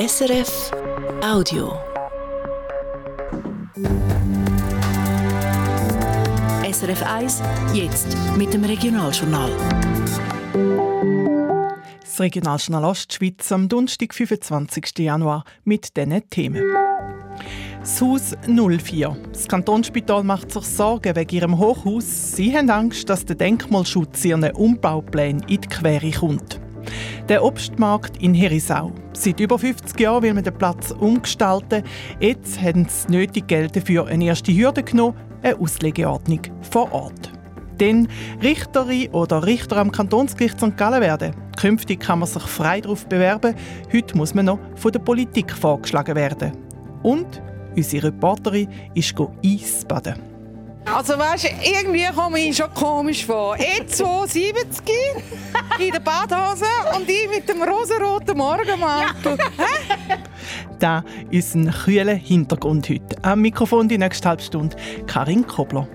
SRF 0.00 0.70
Audio. 1.22 1.74
SRF 6.72 7.02
1, 7.02 7.42
jetzt 7.74 8.16
mit 8.38 8.54
dem 8.54 8.64
Regionaljournal. 8.64 9.52
Das 12.00 12.18
Regionaljournal 12.18 12.84
Ostschweiz 12.86 13.52
am 13.52 13.68
Donnerstag, 13.68 14.14
25. 14.14 15.00
Januar 15.00 15.44
mit 15.64 15.94
diesen 15.94 16.30
Themen. 16.30 16.64
Das 17.80 18.00
Haus 18.00 18.34
04. 18.46 19.18
Das 19.34 19.48
Kantonsspital 19.48 20.24
macht 20.24 20.50
sich 20.50 20.64
Sorgen 20.64 21.14
wegen 21.14 21.36
ihrem 21.36 21.58
Hochhaus. 21.58 22.36
Sie 22.36 22.56
haben 22.56 22.70
Angst, 22.70 23.10
dass 23.10 23.26
der 23.26 23.36
Denkmalschutz 23.36 24.24
ihren 24.24 24.50
Umbauplänen 24.52 25.42
in 25.42 25.60
die 25.60 25.68
Quere 25.68 26.10
kommt. 26.10 26.59
Der 27.28 27.44
Obstmarkt 27.44 28.22
in 28.22 28.34
Herisau. 28.34 28.92
Seit 29.12 29.40
über 29.40 29.58
50 29.58 29.98
Jahren 29.98 30.22
will 30.22 30.34
man 30.34 30.44
den 30.44 30.56
Platz 30.56 30.90
umgestalten. 30.92 31.82
Jetzt 32.20 32.60
haben 32.60 32.86
sie 32.88 33.10
nötig 33.10 33.46
Geld 33.46 33.76
dafür 33.76 34.06
eine 34.06 34.24
erste 34.24 34.52
Hürde 34.52 34.82
genommen, 34.82 35.16
eine 35.42 35.58
Auslegeordnung 35.58 36.40
vor 36.70 36.92
Ort. 36.92 37.32
Denn 37.80 38.08
Richterin 38.42 39.10
oder 39.12 39.46
Richter 39.46 39.78
am 39.78 39.90
Kantonsgericht 39.90 40.60
St. 40.60 40.76
Gallen 40.76 41.00
werden. 41.00 41.34
Künftig 41.58 42.00
kann 42.00 42.18
man 42.18 42.28
sich 42.28 42.42
frei 42.42 42.80
darauf 42.80 43.06
bewerben. 43.06 43.54
Heute 43.92 44.16
muss 44.16 44.34
man 44.34 44.46
noch 44.46 44.58
von 44.76 44.92
der 44.92 44.98
Politik 44.98 45.50
vorgeschlagen 45.50 46.14
werden. 46.14 46.52
Und 47.02 47.42
unsere 47.74 48.08
Reporterin 48.08 48.68
ist 48.94 49.14
Eisbaden. 49.44 50.39
Also 50.84 51.18
weißt 51.18 51.44
du, 51.44 51.48
irgendwie 51.62 52.06
komme 52.14 52.40
ich 52.40 52.56
schon 52.56 52.72
komisch 52.74 53.24
vor. 53.24 53.56
E270 53.56 54.90
in 55.78 55.92
der 55.92 56.00
Badhose 56.00 56.64
und 56.96 57.08
ich 57.08 57.28
mit 57.28 57.48
dem 57.48 57.62
rosaroten 57.62 58.36
Morgenmantel. 58.36 59.38
Ja. 59.38 60.16
Da 60.78 61.04
ist 61.30 61.54
ein 61.54 61.70
kühler 61.70 62.14
Hintergrund 62.14 62.88
heute. 62.88 63.22
Am 63.22 63.42
Mikrofon 63.42 63.88
die 63.88 63.98
nächste 63.98 64.30
halbe 64.30 64.42
Stunde 64.42 64.76
Karin 65.06 65.46
Kobler. 65.46 65.86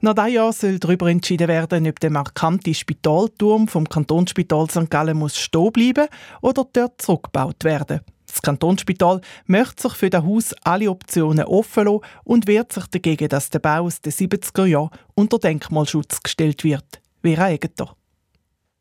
Nach 0.00 0.14
diesem 0.14 0.32
Jahr 0.34 0.52
soll 0.52 0.78
darüber 0.78 1.08
entschieden 1.08 1.48
werden, 1.48 1.88
ob 1.88 1.98
der 1.98 2.10
markante 2.10 2.74
Spitalturm 2.74 3.66
vom 3.66 3.88
Kantonsspital 3.88 4.68
St. 4.70 4.90
Gallen 4.90 5.18
muss 5.18 5.38
stehen 5.38 5.72
bleiben 5.72 6.08
oder 6.42 6.66
dort 6.72 7.00
zurückgebaut 7.00 7.64
werden. 7.64 8.02
Das 8.34 8.42
Kantonsspital 8.42 9.20
möchte 9.46 9.82
sich 9.82 9.92
für 9.92 10.10
das 10.10 10.24
Haus 10.24 10.54
alle 10.64 10.90
Optionen 10.90 11.44
offen 11.44 11.84
lassen 11.84 12.00
und 12.24 12.48
wehrt 12.48 12.72
sich 12.72 12.84
dagegen, 12.88 13.28
dass 13.28 13.48
der 13.48 13.60
Bau 13.60 13.84
aus 13.84 14.00
den 14.00 14.12
70er 14.12 14.64
Jahren 14.64 14.90
unter 15.14 15.38
Denkmalschutz 15.38 16.20
gestellt 16.20 16.64
wird. 16.64 17.00
Vera 17.22 17.50
Egeter. 17.50 17.94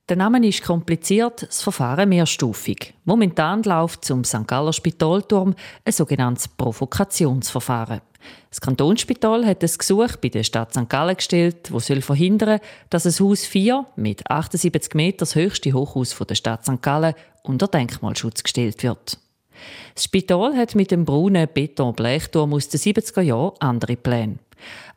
Der 0.09 0.17
Name 0.17 0.45
ist 0.47 0.63
kompliziert, 0.63 1.43
das 1.43 1.61
Verfahren 1.61 2.09
mehrstufig. 2.09 2.95
Momentan 3.05 3.61
läuft 3.61 4.03
zum 4.03 4.23
St. 4.23 4.47
Galler 4.47 4.73
Spitalturm 4.73 5.53
ein 5.85 5.93
sogenanntes 5.93 6.47
Provokationsverfahren. 6.47 8.01
Das 8.49 8.59
Kantonsspital 8.59 9.45
hat 9.45 9.63
ein 9.63 9.69
Gesuch 9.77 10.15
bei 10.19 10.29
der 10.29 10.43
Stadt 10.43 10.73
St. 10.73 10.89
Gallen 10.89 11.15
gestellt, 11.15 11.69
das 11.71 11.87
soll 11.87 12.01
dass 12.89 13.03
das 13.03 13.19
Haus 13.19 13.45
4 13.45 13.85
mit 13.97 14.27
78 14.31 14.95
Metern 14.95 15.19
das 15.19 15.35
höchste 15.35 15.73
Hochhaus 15.73 16.17
der 16.17 16.35
Stadt 16.35 16.65
St. 16.65 16.81
Gallen 16.81 17.13
unter 17.43 17.67
Denkmalschutz 17.67 18.41
gestellt 18.41 18.81
wird. 18.81 19.19
Das 19.95 20.05
Spital 20.05 20.55
hat 20.55 20.75
mit 20.75 20.91
dem 20.91 21.05
braunen 21.05 21.47
Beton-Blechturm 21.53 22.53
aus 22.53 22.69
den 22.69 22.79
70er 22.79 23.21
Jahren 23.21 23.53
andere 23.59 23.95
Pläne. 23.95 24.37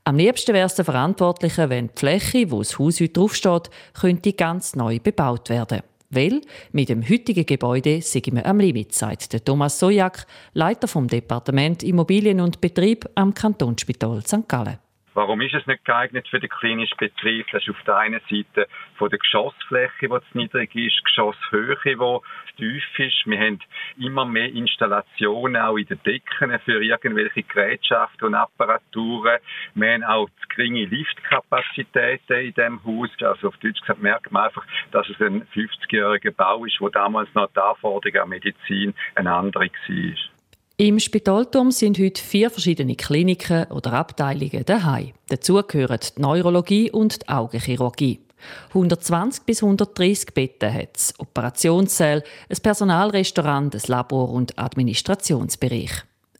Am 0.04 0.16
liebsten 0.16 0.54
wäre 0.54 0.66
es 0.66 0.74
der 0.74 0.84
Verantwortlichen, 0.84 1.68
wenn 1.68 1.88
die 1.88 1.98
Fläche, 1.98 2.50
wo 2.50 2.58
das 2.58 2.78
Haus 2.78 3.00
heute 3.00 3.12
draufsteht, 3.12 3.70
könnte 3.92 4.32
ganz 4.32 4.76
neu 4.76 5.00
bebaut 5.00 5.50
werden. 5.50 5.80
Weil 6.10 6.40
mit 6.70 6.88
dem 6.88 7.02
heutigen 7.02 7.44
Gebäude 7.44 8.00
sind 8.00 8.32
wir 8.32 8.46
am 8.46 8.60
Limit, 8.60 8.94
sagt 8.94 9.44
Thomas 9.44 9.78
Sojak, 9.78 10.26
Leiter 10.54 10.86
vom 10.86 11.08
Departement 11.08 11.82
Immobilien 11.82 12.40
und 12.40 12.60
Betrieb 12.60 13.08
am 13.16 13.34
Kantonsspital 13.34 14.24
St. 14.24 14.48
Gallen. 14.48 14.78
Warum 15.16 15.40
ist 15.40 15.54
es 15.54 15.66
nicht 15.66 15.82
geeignet 15.86 16.28
für 16.28 16.40
den 16.40 16.50
klinischen 16.50 16.98
Betrieb? 16.98 17.46
Das 17.50 17.62
ist 17.62 17.70
auf 17.70 17.82
der 17.86 17.96
einen 17.96 18.20
Seite 18.28 18.68
von 18.96 19.08
der 19.08 19.18
Geschossfläche, 19.18 20.08
die 20.08 20.08
zu 20.08 20.20
niedrig 20.34 20.76
ist, 20.76 21.02
Geschosshöhe, 21.06 21.78
die 21.86 21.96
zu 21.96 22.22
tief 22.58 22.84
ist. 22.98 23.24
Wir 23.24 23.38
haben 23.38 23.58
immer 23.96 24.26
mehr 24.26 24.52
Installationen 24.52 25.56
auch 25.56 25.78
in 25.78 25.86
den 25.86 26.02
Decken 26.02 26.58
für 26.66 26.84
irgendwelche 26.84 27.44
Gerätschaften 27.44 28.26
und 28.26 28.34
Apparaturen. 28.34 29.38
Wir 29.74 29.94
haben 29.94 30.04
auch 30.04 30.28
zu 30.28 30.48
geringe 30.54 30.84
Liftkapazitäten 30.84 32.36
in 32.36 32.52
diesem 32.52 32.84
Haus. 32.84 33.08
Also 33.22 33.48
auf 33.48 33.56
Deutsch 33.56 33.80
gesagt 33.80 34.02
merkt 34.02 34.30
man 34.30 34.48
einfach, 34.48 34.66
dass 34.90 35.08
es 35.08 35.18
ein 35.18 35.46
50-jähriger 35.46 36.32
Bau 36.32 36.66
ist, 36.66 36.78
wo 36.78 36.90
damals 36.90 37.32
noch 37.32 37.48
die 37.56 37.60
Anforderung 37.60 38.20
an 38.20 38.28
Medizin 38.28 38.92
eine 39.14 39.32
andere 39.32 39.70
war. 39.70 40.35
Im 40.78 40.98
Spitalturm 41.00 41.70
sind 41.70 41.98
heute 41.98 42.22
vier 42.22 42.50
verschiedene 42.50 42.96
Kliniken 42.96 43.64
oder 43.70 43.94
Abteilungen 43.94 44.62
daheim. 44.66 45.12
Dazu 45.30 45.62
gehören 45.66 45.98
die 46.02 46.20
Neurologie 46.20 46.90
und 46.90 47.22
die 47.22 47.28
Augenchirurgie. 47.30 48.20
120 48.68 49.44
bis 49.44 49.62
130 49.62 50.34
Betten 50.34 50.70
hat 50.74 50.94
es, 50.94 51.14
Operationssäle, 51.16 52.22
ein 52.50 52.56
Personalrestaurant, 52.62 53.74
ein 53.74 53.80
Labor 53.86 54.28
und 54.28 54.58
Administrationsbereich. 54.58 55.92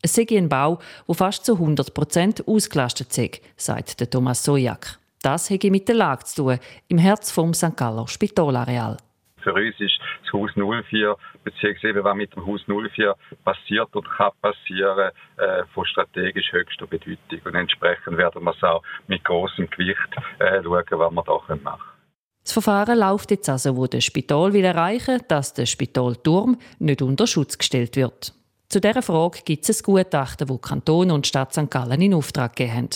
Es 0.03 0.15
sei 0.15 0.27
ein 0.33 0.51
Bau, 0.51 0.81
wo 1.07 1.15
fast 1.15 1.47
zu 1.47 1.55
100 1.55 1.95
Prozent 1.95 2.47
ausgelastet 2.47 3.17
ist, 3.17 3.41
sagt 3.57 4.11
Thomas 4.11 4.45
Sojak. 4.45 4.99
Das 5.23 5.49
hätte 5.49 5.71
mit 5.71 5.89
der 5.89 5.95
Lage 5.95 6.25
zu 6.27 6.43
tun, 6.43 6.59
im 6.89 6.99
Herz 6.99 7.31
vom 7.31 7.55
St. 7.55 7.75
Galler 7.75 8.07
Spitalareal 8.07 8.99
für 9.47 9.55
uns 9.55 9.79
ist 9.79 9.99
das 10.25 10.33
Haus 10.33 10.51
04, 10.57 11.17
beziehungsweise 11.45 12.03
was 12.03 12.17
mit 12.17 12.35
dem 12.35 12.45
Haus 12.47 12.61
04 12.67 13.15
passiert 13.45 13.95
oder 13.95 14.11
kann 14.11 14.33
passieren, 14.43 15.11
äh, 15.37 15.65
von 15.73 15.87
strategisch 15.87 16.51
höchster 16.53 16.87
Bedeutung. 16.87 17.41
Und 17.45 17.55
entsprechend 17.55 18.17
werden 18.17 18.43
wir 18.43 18.55
es 18.55 18.63
auch 18.63 18.83
mit 19.07 19.23
großem 19.25 19.71
Gewicht 19.71 19.99
äh, 20.41 20.63
schauen, 20.63 20.85
was 20.91 20.91
wir 20.91 20.99
da 20.99 21.11
machen 21.11 21.43
können. 21.47 21.81
Das 22.43 22.53
Verfahren 22.53 22.99
läuft 22.99 23.31
jetzt 23.31 23.49
also, 23.49 23.77
wo 23.77 23.87
das 23.87 24.05
Spital 24.05 24.53
will 24.53 24.65
erreichen, 24.65 25.21
dass 25.29 25.55
der 25.55 25.67
Spitalturm 25.67 26.59
nicht 26.79 27.03
unter 27.03 27.27
Schutz 27.27 27.59
gestellt 27.59 27.97
wird. 27.97 28.33
Zu 28.69 28.81
dieser 28.81 29.03
Frage 29.03 29.39
gibt 29.45 29.69
es 29.69 29.81
ein 29.81 29.85
Gutachten, 29.85 30.49
das 30.49 30.61
Kanton 30.61 31.13
und 31.13 31.27
Stadt 31.27 31.53
St. 31.53 31.71
Gallen 31.71 32.03
in 32.03 32.15
Auftrag 32.15 32.57
gegeben 32.57 32.77
haben. 32.77 32.89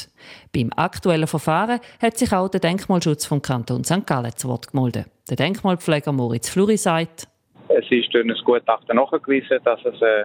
Beim 0.52 0.70
aktuellen 0.74 1.28
Verfahren 1.28 1.78
hat 2.02 2.18
sich 2.18 2.32
auch 2.32 2.48
der 2.48 2.58
Denkmalschutz 2.58 3.24
vom 3.24 3.40
Kanton 3.40 3.84
St. 3.84 4.04
Gallen 4.04 4.32
zu 4.36 4.48
Wort 4.48 4.72
gemeldet. 4.72 5.06
Der 5.28 5.36
Denkmalpfleger 5.36 6.10
Moritz 6.10 6.50
Fluri 6.50 6.76
sagt, 6.76 7.28
es 7.68 7.84
ist 7.88 8.12
durch 8.12 8.24
ein 8.24 8.34
Gutachten 8.44 8.96
nachgewiesen, 8.96 9.58
dass 9.64 9.78
es 9.84 10.02
äh, 10.02 10.24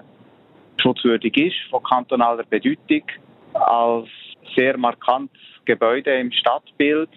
schutzwürdig 0.78 1.38
ist, 1.38 1.55
von 1.69 1.84
kantonaler 1.84 2.44
Bedeutung, 2.50 3.03
als 3.53 4.07
sehr 4.55 4.75
markantes 4.79 5.38
Gebäude 5.66 6.11
im 6.19 6.31
Stadtbild, 6.31 7.09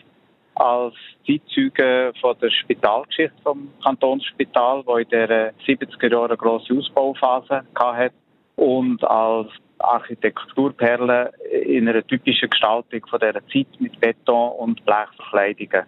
als 0.58 0.94
Zeitzeuge 1.26 2.12
von 2.20 2.36
der 2.40 2.50
Spitalgeschichte 2.50 3.36
vom 3.42 3.68
Kantonsspital, 3.82 4.82
wo 4.86 4.96
in 4.96 5.08
der 5.08 5.54
70er 5.66 6.10
Jahren 6.10 6.30
eine 6.30 6.36
grosse 6.36 6.74
Ausbauphase 6.74 7.62
hatte 7.74 8.14
und 8.56 9.02
als 9.04 9.48
Architekturperle 9.78 11.32
in 11.64 11.88
einer 11.88 12.04
typischen 12.06 12.50
Gestaltung 12.50 13.06
von 13.08 13.20
dieser 13.20 13.46
Zeit 13.46 13.68
mit 13.78 13.98
Beton 14.00 14.52
und 14.52 14.84
Blechverkleidungen. 14.84 15.84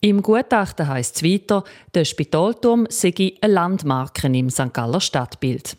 Im 0.00 0.22
Gutachten 0.22 0.88
heisst 0.88 1.16
es 1.16 1.24
weiter, 1.24 1.64
der 1.94 2.04
Spitalturm 2.04 2.86
sei 2.88 3.12
eine 3.42 3.52
Landmarke 3.52 4.28
im 4.28 4.48
St. 4.48 4.72
Galler 4.72 5.00
Stadtbild. 5.00 5.76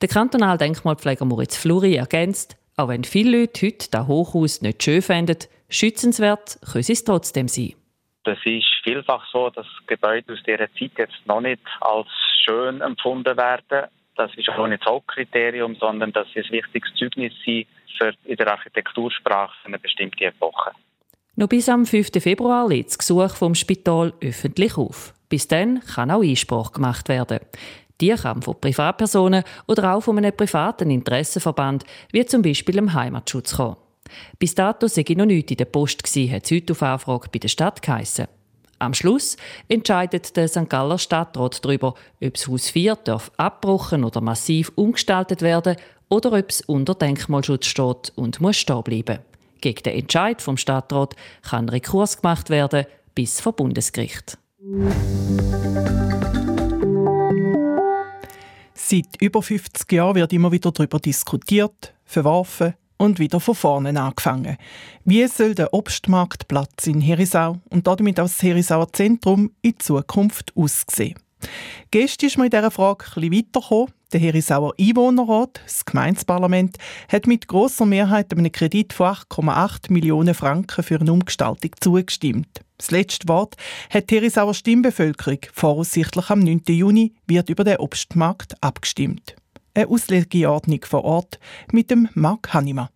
Der 0.00 0.08
Kantonaldenkmalpfleger 0.08 1.24
Moritz 1.24 1.56
Fluri 1.56 1.96
ergänzt, 1.96 2.56
auch 2.76 2.88
wenn 2.88 3.04
viele 3.04 3.40
Leute 3.40 3.66
heute 3.66 3.90
das 3.90 4.06
Hochhaus 4.06 4.62
nicht 4.62 4.82
schön 4.82 5.02
finden, 5.02 5.38
schützenswert 5.68 6.58
können 6.70 6.84
sie 6.84 6.92
es 6.92 7.04
trotzdem 7.04 7.48
sein. 7.48 7.74
Es 8.24 8.38
ist 8.44 8.66
vielfach 8.84 9.24
so, 9.32 9.48
dass 9.50 9.66
Gebäude 9.86 10.32
aus 10.32 10.42
dieser 10.46 10.68
Zeit 10.74 10.92
jetzt 10.98 11.26
noch 11.26 11.40
nicht 11.40 11.62
als 11.80 12.08
schön 12.44 12.80
empfunden 12.80 13.36
werden. 13.36 13.88
Das 14.16 14.30
ist 14.36 14.48
auch 14.50 14.66
nicht 14.66 14.82
das 14.82 14.90
Hauptkriterium, 14.90 15.76
sondern 15.76 16.12
dass 16.12 16.26
sie 16.34 16.40
ein 16.40 16.50
wichtiges 16.50 16.90
Zeugnis 16.98 17.32
sind 17.44 17.66
für 17.96 18.12
in 18.24 18.36
der 18.36 18.52
Architektursprache 18.52 19.54
eine 19.64 19.78
bestimmte 19.78 20.24
Epoche. 20.24 20.72
Noch 21.36 21.48
bis 21.48 21.68
am 21.68 21.86
5. 21.86 22.10
Februar 22.20 22.68
lädt 22.68 22.88
das 22.88 22.98
Gesuch 22.98 23.36
vom 23.36 23.54
Spital 23.54 24.12
öffentlich 24.20 24.76
auf. 24.76 25.14
Bis 25.28 25.46
dann 25.46 25.80
kann 25.80 26.10
auch 26.10 26.22
Einspruch 26.22 26.72
gemacht 26.72 27.08
werden. 27.08 27.40
Die 28.00 28.10
kann 28.10 28.42
von 28.42 28.60
Privatpersonen 28.60 29.44
oder 29.66 29.94
auch 29.94 30.00
von 30.00 30.18
einem 30.18 30.36
privaten 30.36 30.90
Interessenverband, 30.90 31.84
wie 32.12 32.26
zum 32.26 32.42
Beispiel 32.42 32.76
dem 32.76 32.92
Heimatschutz 32.92 33.56
kommen. 33.56 33.76
Bis 34.38 34.54
dato 34.54 34.86
sei 34.86 35.04
noch 35.16 35.26
nichts 35.26 35.50
in 35.50 35.56
der 35.56 35.64
Post 35.66 36.02
hat 36.02 36.44
es 36.44 36.50
heute 36.50 36.72
auf 36.72 36.82
Anfrage 36.82 37.28
bei 37.32 37.38
der 37.38 37.48
Stadt 37.48 37.82
geheissen. 37.82 38.26
Am 38.80 38.94
Schluss 38.94 39.36
entscheidet 39.68 40.36
der 40.36 40.46
St. 40.46 40.68
Galler 40.68 40.98
Stadtrat 40.98 41.64
darüber, 41.64 41.94
ob 42.22 42.34
das 42.34 42.46
Haus 42.46 42.70
4 42.70 42.96
darf 42.96 43.32
abbrochen 43.36 44.04
oder 44.04 44.20
massiv 44.20 44.70
umgestaltet 44.76 45.42
werden 45.42 45.76
oder 46.08 46.32
ob 46.32 46.48
es 46.48 46.60
unter 46.60 46.94
Denkmalschutz 46.94 47.66
steht 47.66 48.12
und 48.14 48.40
muss 48.40 48.56
stehen 48.56 48.82
bleiben. 48.82 49.18
Gegen 49.60 49.82
den 49.82 49.98
Entscheid 49.98 50.40
vom 50.40 50.56
Stadtrat 50.56 51.16
kann 51.42 51.68
Rekurs 51.68 52.22
gemacht 52.22 52.50
werden 52.50 52.86
bis 53.14 53.40
vor 53.40 53.52
Bundesgericht. 53.54 54.38
Seit 58.74 59.20
über 59.20 59.42
50 59.42 59.90
Jahren 59.92 60.14
wird 60.14 60.32
immer 60.32 60.52
wieder 60.52 60.70
darüber 60.70 61.00
diskutiert, 61.00 61.94
verworfen 62.04 62.74
und 62.98 63.18
wieder 63.18 63.40
von 63.40 63.54
vorne 63.54 64.00
angefangen. 64.00 64.58
Wie 65.04 65.26
soll 65.26 65.54
der 65.54 65.72
Obstmarktplatz 65.72 66.86
in 66.86 67.00
Herisau 67.00 67.58
und 67.70 67.86
damit 67.86 68.20
auch 68.20 68.24
das 68.24 68.42
Herisauer 68.42 68.92
Zentrum 68.92 69.52
in 69.62 69.78
Zukunft 69.78 70.52
aussehen? 70.54 71.18
Gestern 71.90 72.26
ist 72.26 72.36
man 72.36 72.46
in 72.46 72.50
dieser 72.50 72.70
Frage 72.70 73.04
etwas 73.06 73.22
weitergekommen. 73.22 73.92
Der 74.12 74.20
Herisauer 74.20 74.72
Einwohnerrat, 74.80 75.60
das 75.64 75.84
Gemeindeparlament, 75.84 76.78
hat 77.08 77.26
mit 77.26 77.46
grosser 77.46 77.84
Mehrheit 77.84 78.32
einem 78.32 78.50
Kredit 78.50 78.94
von 78.94 79.08
8,8 79.08 79.92
Millionen 79.92 80.34
Franken 80.34 80.82
für 80.82 80.98
eine 80.98 81.12
Umgestaltung 81.12 81.72
zugestimmt. 81.78 82.48
Das 82.78 82.90
letzte 82.90 83.28
Wort 83.28 83.56
hat 83.90 84.08
die 84.10 84.16
Herisauer 84.16 84.54
Stimmbevölkerung. 84.54 85.40
Voraussichtlich 85.52 86.30
am 86.30 86.40
9. 86.40 86.62
Juni 86.68 87.14
wird 87.26 87.50
über 87.50 87.64
den 87.64 87.78
Obstmarkt 87.78 88.54
abgestimmt. 88.62 89.36
Eine 89.74 89.88
Auslegeordnung 89.88 90.80
vor 90.84 91.04
Ort 91.04 91.38
mit 91.72 91.90
dem 91.90 92.08
Marc 92.14 92.52
Hannemann. 92.52 92.88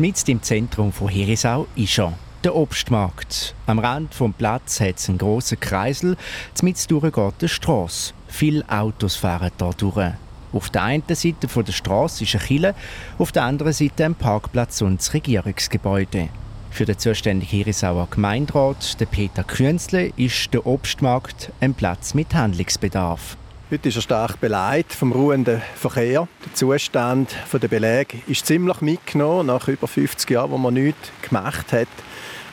Mitten 0.00 0.30
im 0.32 0.42
Zentrum 0.42 0.92
von 0.92 1.08
Herisau 1.08 1.66
ist 1.76 1.98
er. 1.98 2.18
Der 2.42 2.56
Obstmarkt. 2.56 3.54
Am 3.66 3.78
Rand 3.78 4.12
vom 4.12 4.32
Platz 4.32 4.80
hat 4.80 4.96
es 4.98 5.08
einen 5.08 5.18
grossen 5.18 5.60
Kreisel. 5.60 6.16
Mitten 6.62 7.00
geht 7.00 7.16
eine 7.16 7.48
Strasse. 7.48 8.12
Viele 8.26 8.68
Autos 8.68 9.16
fahren 9.16 9.52
hier 9.56 9.70
durch. 9.76 10.12
Auf 10.52 10.70
der 10.70 10.82
einen 10.82 11.02
Seite 11.08 11.46
der 11.46 11.72
Straße 11.72 12.24
ist 12.24 12.34
eine 12.34 12.44
Kille, 12.44 12.74
auf 13.18 13.32
der 13.32 13.44
anderen 13.44 13.72
Seite 13.72 14.04
ein 14.04 14.14
Parkplatz 14.14 14.82
und 14.82 15.00
das 15.00 15.14
Regierungsgebäude. 15.14 16.28
Für 16.70 16.84
den 16.84 16.98
zuständigen 16.98 17.50
Herisauer 17.50 18.08
Gemeinderat, 18.10 18.96
Peter 19.10 19.44
Künzle, 19.44 20.12
ist 20.16 20.52
der 20.52 20.66
Obstmarkt 20.66 21.52
ein 21.60 21.74
Platz 21.74 22.14
mit 22.14 22.34
Handlungsbedarf. 22.34 23.36
Heute 23.74 23.88
ist 23.88 23.96
er 23.96 24.02
stark 24.02 24.40
beleidigt 24.40 24.92
vom 24.92 25.10
ruhenden 25.10 25.60
Verkehr. 25.74 26.28
Der 26.44 26.54
Zustand 26.54 27.34
der 27.52 27.66
Beläge 27.66 28.18
ist 28.28 28.46
ziemlich 28.46 28.80
mitgenommen, 28.80 29.48
nach 29.48 29.66
über 29.66 29.88
50 29.88 30.30
Jahren, 30.30 30.52
wo 30.52 30.58
man 30.58 30.74
nichts 30.74 31.10
gemacht 31.22 31.72
hat. 31.72 31.88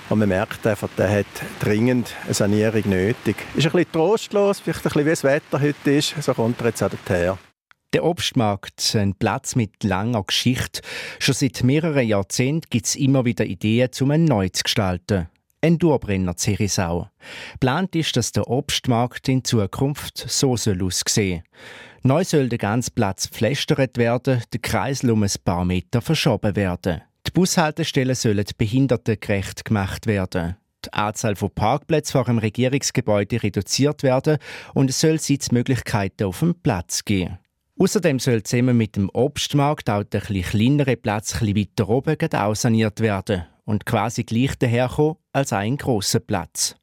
Und 0.10 0.18
man 0.18 0.30
merkt 0.30 0.66
einfach, 0.66 0.90
der 0.98 1.20
hat 1.20 1.28
dringend 1.60 2.16
eine 2.26 2.34
Sanierung 2.34 2.90
nötig. 2.90 3.36
Ist 3.54 3.68
ein 3.68 3.72
bisschen 3.72 3.92
trostlos, 3.92 4.62
vielleicht 4.62 4.80
ein 4.80 4.84
bisschen 4.84 5.06
wie 5.06 5.10
das 5.12 5.24
Wetter 5.24 5.62
heute 5.62 5.92
ist, 5.92 6.16
so 6.24 6.34
kommt 6.34 6.60
er 6.60 6.70
jetzt 6.70 6.82
auch 6.82 6.90
her. 7.08 7.38
Der 7.94 8.04
Obstmarkt, 8.04 8.96
ein 8.96 9.14
Platz 9.14 9.56
mit 9.56 9.84
langer 9.84 10.24
Geschichte. 10.24 10.82
Schon 11.20 11.36
seit 11.36 11.62
mehreren 11.62 12.08
Jahrzehnten 12.08 12.68
gibt 12.72 12.88
es 12.88 12.96
immer 12.96 13.26
wieder 13.26 13.46
Ideen, 13.46 13.92
um 14.00 14.12
ihn 14.12 14.26
neu 14.26 14.50
zu 14.50 14.64
gestalten. 14.64 15.28
Ein 15.64 15.78
Durbrenner 15.78 16.36
Zerisau. 16.36 17.08
Plant 17.60 17.96
ist, 17.96 18.18
dass 18.18 18.32
der 18.32 18.50
Obstmarkt 18.50 19.30
in 19.30 19.44
Zukunft 19.44 20.18
so 20.18 20.58
soll 20.58 20.82
aussehen 20.84 21.44
Neu 22.02 22.24
soll 22.24 22.50
der 22.50 22.58
ganze 22.58 22.90
Platz 22.90 23.28
pflästert 23.28 23.98
werden, 23.98 24.42
der 24.52 24.60
Kreisel 24.60 25.12
um 25.12 25.22
ein 25.22 25.30
paar 25.46 25.64
Meter 25.64 26.02
verschoben 26.02 26.56
werden. 26.56 27.02
Die 27.28 27.32
Bushaltestellen 27.32 28.16
sollen 28.16 28.44
behindertengerecht 28.58 29.64
gemacht 29.64 30.08
werden. 30.08 30.58
Die 30.84 30.94
Anzahl 30.94 31.36
von 31.36 31.52
Parkplätzen 31.52 32.14
vor 32.14 32.24
dem 32.24 32.40
Regierungsgebäude 32.40 33.44
reduziert 33.44 34.02
werden 34.02 34.40
und 34.74 34.90
es 34.90 35.00
soll 35.00 35.20
Sitzmöglichkeiten 35.20 36.26
auf 36.26 36.40
dem 36.40 36.56
Platz 36.56 37.06
geben. 37.06 37.38
Außerdem 37.78 38.18
soll 38.18 38.42
zusammen 38.42 38.78
mit 38.78 38.96
dem 38.96 39.12
Obstmarkt 39.14 39.92
auch 39.92 40.04
der 40.04 40.22
kleinere 40.22 40.98
Platz 40.98 41.36
etwas 41.36 41.56
weiter 41.56 41.88
oben 41.88 42.18
auch 42.34 42.56
saniert 42.56 43.00
werden 43.00 43.44
und 43.66 43.86
quasi 43.86 44.24
gleich 44.24 44.56
daherkommen 44.56 45.18
als 45.34 45.54
ein 45.54 45.78
grosser 45.78 46.20
Platz. 46.20 46.76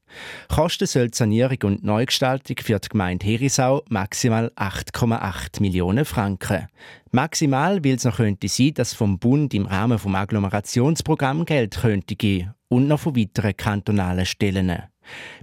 Kosten 0.49 0.87
soll 0.87 1.09
die 1.09 1.17
Sanierung 1.17 1.59
und 1.65 1.85
Neugestaltung 1.85 2.57
für 2.63 2.79
die 2.79 2.89
Gemeinde 2.89 3.27
Herisau 3.27 3.83
maximal 3.89 4.51
8,8 4.57 5.61
Millionen 5.61 6.05
Franken. 6.05 6.69
Maximal, 7.11 7.85
weil 7.85 7.97
es 7.97 8.05
noch 8.05 8.17
könnte 8.17 8.49
sein, 8.49 8.75
dass 8.75 8.95
vom 8.95 9.19
Bund 9.19 9.55
im 9.55 9.67
Rahmen 9.67 9.99
vom 9.99 10.15
Agglomerationsprogramm 10.15 11.45
Geld 11.45 11.77
könnte 11.81 12.17
geben 12.17 12.55
und 12.69 12.89
noch 12.89 13.01
von 13.01 13.17
weiteren 13.17 13.57
kantonalen 13.57 14.27
Stellen. 14.27 14.83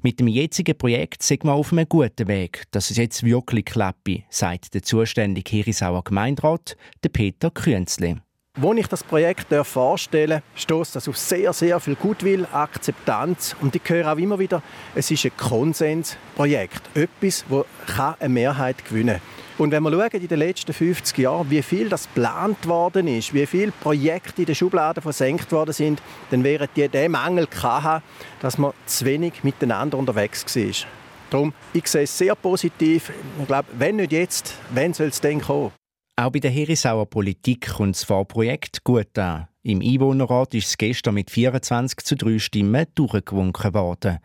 Mit 0.04 0.20
dem 0.20 0.28
jetzigen 0.28 0.78
Projekt 0.78 1.24
sind 1.24 1.44
wir 1.44 1.54
auf 1.54 1.72
einem 1.72 1.90
guten 1.90 2.28
Weg, 2.28 2.64
dass 2.72 2.92
es 2.92 2.98
jetzt 2.98 3.24
wirklich 3.24 3.66
klappt, 3.66 4.10
sagt 4.30 4.74
der 4.74 4.84
zuständige 4.84 5.58
Herisauer 5.58 6.04
Gemeinderat, 6.04 6.78
Peter 7.12 7.50
Künzle. 7.50 8.22
Als 8.62 8.78
ich 8.78 8.88
das 8.88 9.04
Projekt 9.04 9.54
vorstellen 9.66 10.42
darf, 10.42 10.62
stößt 10.62 10.96
das 10.96 11.10
auf 11.10 11.18
sehr, 11.18 11.52
sehr 11.52 11.78
viel 11.82 11.96
Gutwill, 11.96 12.48
Akzeptanz 12.54 13.54
und 13.62 13.76
ich 13.76 13.82
höre 13.86 14.14
auch 14.14 14.18
immer 14.18 14.40
wieder, 14.40 14.64
es 14.96 15.12
ist 15.12 15.26
ein 15.26 15.36
Konsensprojekt, 15.36 16.82
etwas, 16.96 17.44
das 17.50 18.16
eine 18.20 18.30
Mehrheit 18.30 18.86
gewinnen 18.86 19.16
kann. 19.16 19.46
Und 19.58 19.72
wenn 19.72 19.84
wir 19.84 19.92
schauen, 19.92 20.22
in 20.22 20.28
den 20.28 20.40
letzten 20.40 20.72
50 20.72 21.18
Jahren, 21.18 21.50
wie 21.50 21.62
viel 21.62 21.90
das 21.90 22.08
geplant 22.14 22.66
worden 22.66 23.08
ist, 23.10 23.34
wie 23.34 23.46
viele 23.46 23.74
Projekte 23.74 24.42
in 24.42 24.46
den 24.46 24.56
Schubladen 24.56 25.04
versenkt 25.04 25.52
worden 25.52 25.74
sind, 25.74 26.02
dann 26.32 26.44
wären 26.44 26.70
die 26.78 26.88
den 26.88 27.12
Mangel 27.12 27.48
gehabt, 27.48 28.04
dass 28.42 28.58
man 28.58 28.72
zu 28.86 29.04
wenig 29.04 29.44
miteinander 29.44 29.98
unterwegs 29.98 30.46
war. 30.56 30.88
Darum, 31.30 31.54
ich 31.74 31.88
sehe 31.88 32.04
es 32.04 32.18
sehr 32.18 32.36
positiv. 32.36 33.12
Ich 33.40 33.48
glaube, 33.48 33.68
wenn 33.78 33.98
nicht 33.98 34.14
jetzt, 34.14 34.56
wann 34.74 34.94
soll 34.94 35.08
es 35.08 35.20
denn 35.20 35.42
kommen? 35.42 35.72
Auch 36.18 36.30
bei 36.30 36.40
der 36.40 36.50
Herisauer 36.50 37.08
Politik 37.08 37.74
kommt 37.76 37.98
das 37.98 38.06
Vorprojekt 38.06 38.86
gut 38.86 39.18
an. 39.20 39.50
Im 39.64 39.82
Einwohnerrat 39.82 40.54
ist 40.54 40.70
es 40.70 40.78
gestern 40.78 41.16
mit 41.16 41.30
24 41.30 42.06
zu 42.06 42.16
3 42.16 42.40
Stimmen 42.40 42.86
durchgewunken 42.96 43.74
worden. 43.74 44.20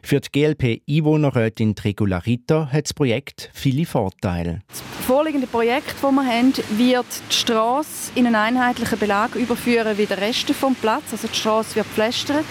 Für 0.00 0.20
die 0.20 0.28
GLP-Einwohnerrätin 0.30 1.74
Regularita 1.82 2.68
hat 2.70 2.84
das 2.84 2.94
Projekt 2.94 3.50
viele 3.52 3.84
Vorteile. 3.84 4.62
Das 4.68 4.80
vorliegende 5.04 5.48
Projekt, 5.48 5.96
das 6.00 6.12
wir 6.12 6.24
haben, 6.24 6.52
wird 6.78 7.06
die 7.28 7.34
Straße 7.34 8.12
in 8.14 8.26
einen 8.26 8.36
einheitlichen 8.36 9.00
Belag 9.00 9.34
überführen 9.34 9.98
wie 9.98 10.06
der 10.06 10.18
Rest 10.18 10.48
des 10.48 10.56
Platzes. 10.80 11.14
Also 11.14 11.26
die 11.26 11.34
Straße 11.34 11.74
wird 11.74 11.88
gepflastert. 11.88 12.44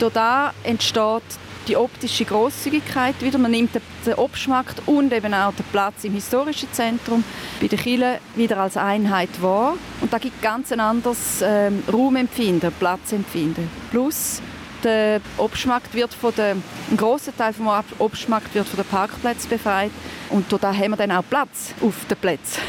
Dadurch 0.00 0.52
entsteht 0.64 1.22
die 1.68 1.76
optische 1.76 2.24
Grosszügigkeit 2.24 3.14
wieder. 3.20 3.38
Man 3.38 3.50
nimmt 3.50 3.70
den 3.74 4.14
Obstmarkt 4.14 4.82
und 4.86 5.12
eben 5.12 5.34
auch 5.34 5.54
den 5.54 5.64
Platz 5.72 6.04
im 6.04 6.12
historischen 6.12 6.72
Zentrum 6.72 7.24
bei 7.60 7.68
den 7.68 7.78
Kielen 7.78 8.18
wieder 8.34 8.58
als 8.58 8.76
Einheit 8.76 9.30
wahr. 9.40 9.74
Und 10.00 10.12
da 10.12 10.18
gibt 10.18 10.40
ganz 10.42 10.72
ein 10.72 10.80
anderes 10.80 11.42
ähm, 11.42 11.82
Raumempfinden, 11.92 12.72
Platzempfinden. 12.72 13.68
Plus 13.90 14.40
der 14.84 15.20
Obstmarkt 15.38 15.94
wird 15.94 16.12
von 16.12 16.34
der, 16.36 16.56
ein 16.90 16.96
grosser 16.96 17.34
Teil 17.34 17.54
vom 17.54 17.70
Obstmarkt 17.98 18.54
wird 18.54 18.68
von 18.68 18.76
den 18.76 18.86
Parkplätzen 18.86 19.48
befreit 19.48 19.90
und 20.28 20.52
da 20.52 20.74
haben 20.74 20.90
wir 20.90 20.96
dann 20.96 21.10
auch 21.10 21.24
Platz 21.28 21.74
auf 21.80 22.04
den 22.06 22.18
Plätzen. 22.18 22.60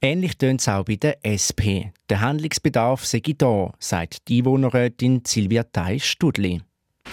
Ähnlich 0.00 0.36
tönt 0.36 0.60
es 0.60 0.68
auch 0.68 0.84
bei 0.84 0.96
der 0.96 1.18
SP. 1.22 1.92
Der 2.08 2.20
Handlungsbedarf 2.20 3.04
sei 3.04 3.22
da, 3.38 3.72
sagt 3.78 4.26
die 4.28 4.38
Einwohnerrätin 4.38 5.22
Silvia 5.24 5.62
Theis-Studli. 5.62 6.62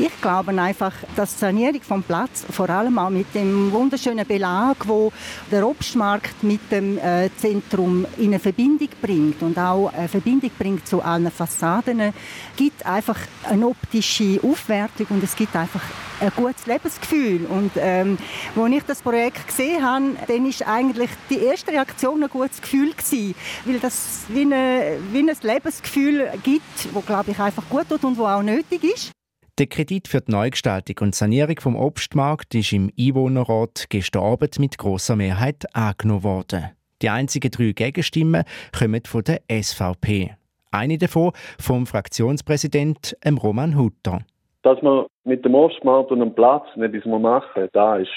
Ich 0.02 0.22
glaube 0.22 0.52
einfach, 0.62 0.94
dass 1.18 1.34
die 1.34 1.40
Sanierung 1.40 1.82
vom 1.82 2.04
Platz, 2.04 2.46
vor 2.50 2.70
allem 2.70 2.98
auch 2.98 3.10
mit 3.10 3.36
dem 3.36 3.70
wunderschönen 3.74 4.26
Belag, 4.26 4.78
wo 4.88 5.12
der 5.52 5.68
Obstmarkt 5.68 6.42
mit 6.42 6.72
dem 6.72 6.98
äh, 6.98 7.30
Zentrum 7.36 8.06
in 8.18 8.28
eine 8.28 8.40
Verbindung 8.40 8.88
bringt 9.02 9.42
und 9.42 9.58
auch 9.58 9.92
eine 9.92 10.08
Verbindung 10.08 10.52
bringt 10.58 10.88
zu 10.88 11.02
allen 11.02 11.30
Fassaden, 11.30 12.14
gibt 12.56 12.86
einfach 12.86 13.18
eine 13.44 13.68
optische 13.68 14.40
Aufwertung 14.42 15.08
und 15.10 15.24
es 15.26 15.36
gibt 15.36 15.54
einfach 15.58 15.84
ein 16.22 16.32
gutes 16.34 16.66
Lebensgefühl. 16.66 17.46
Und 17.48 17.72
ähm, 17.76 18.18
als 18.56 18.72
ich 18.72 18.84
das 18.84 19.02
Projekt 19.02 19.48
gesehen 19.48 19.86
habe, 19.86 20.16
dann 20.28 20.46
ist 20.46 20.66
eigentlich 20.66 21.10
die 21.30 21.40
erste 21.40 21.74
Reaktion 21.74 22.24
ein 22.24 22.30
gutes 22.30 22.62
Gefühl 22.62 22.94
gewesen, 22.94 23.36
weil 23.66 23.80
das 23.80 24.22
wie, 24.30 24.42
eine, 24.44 24.98
wie 25.12 25.30
ein 25.30 25.38
Lebensgefühl 25.42 26.32
gibt, 26.42 26.94
wo 26.94 27.02
glaube 27.02 27.32
ich 27.32 27.40
einfach 27.40 27.68
gut 27.68 27.90
tut 27.90 28.06
und 28.06 28.18
wo 28.18 28.26
auch 28.26 28.44
nötig 28.44 28.86
ist. 28.86 29.12
Der 29.60 29.68
Kredit 29.68 30.08
für 30.08 30.22
die 30.22 30.32
Neugestaltung 30.32 30.96
und 31.02 31.16
Sanierung 31.16 31.60
vom 31.60 31.76
Obstmarkt 31.76 32.56
ist 32.56 32.72
im 32.72 32.90
Einwohnerrat 32.98 33.88
gestern 33.90 34.24
Abend 34.24 34.58
mit 34.58 34.78
großer 34.78 35.18
Mehrheit 35.18 35.66
angenommen 35.74 36.24
worden. 36.24 36.70
Die 37.02 37.10
einzigen 37.10 37.52
drei 37.52 37.74
Gegenstimmen 37.74 38.46
kommen 38.72 39.02
von 39.06 39.22
der 39.22 39.42
SVP. 39.52 40.30
Eine 40.72 40.98
davon 40.98 41.34
vom 41.60 41.86
Fraktionspräsident 41.86 43.18
Roman 43.44 43.78
Hutter. 43.78 44.20
Dass 44.62 44.82
man 44.82 45.08
mit 45.26 45.44
dem 45.44 45.56
Obstmarkt 45.56 46.10
und 46.12 46.22
dem 46.22 46.34
Platz 46.34 46.64
etwas 46.78 47.04
machen 47.04 47.68
da 47.74 47.98
ist, 47.98 48.08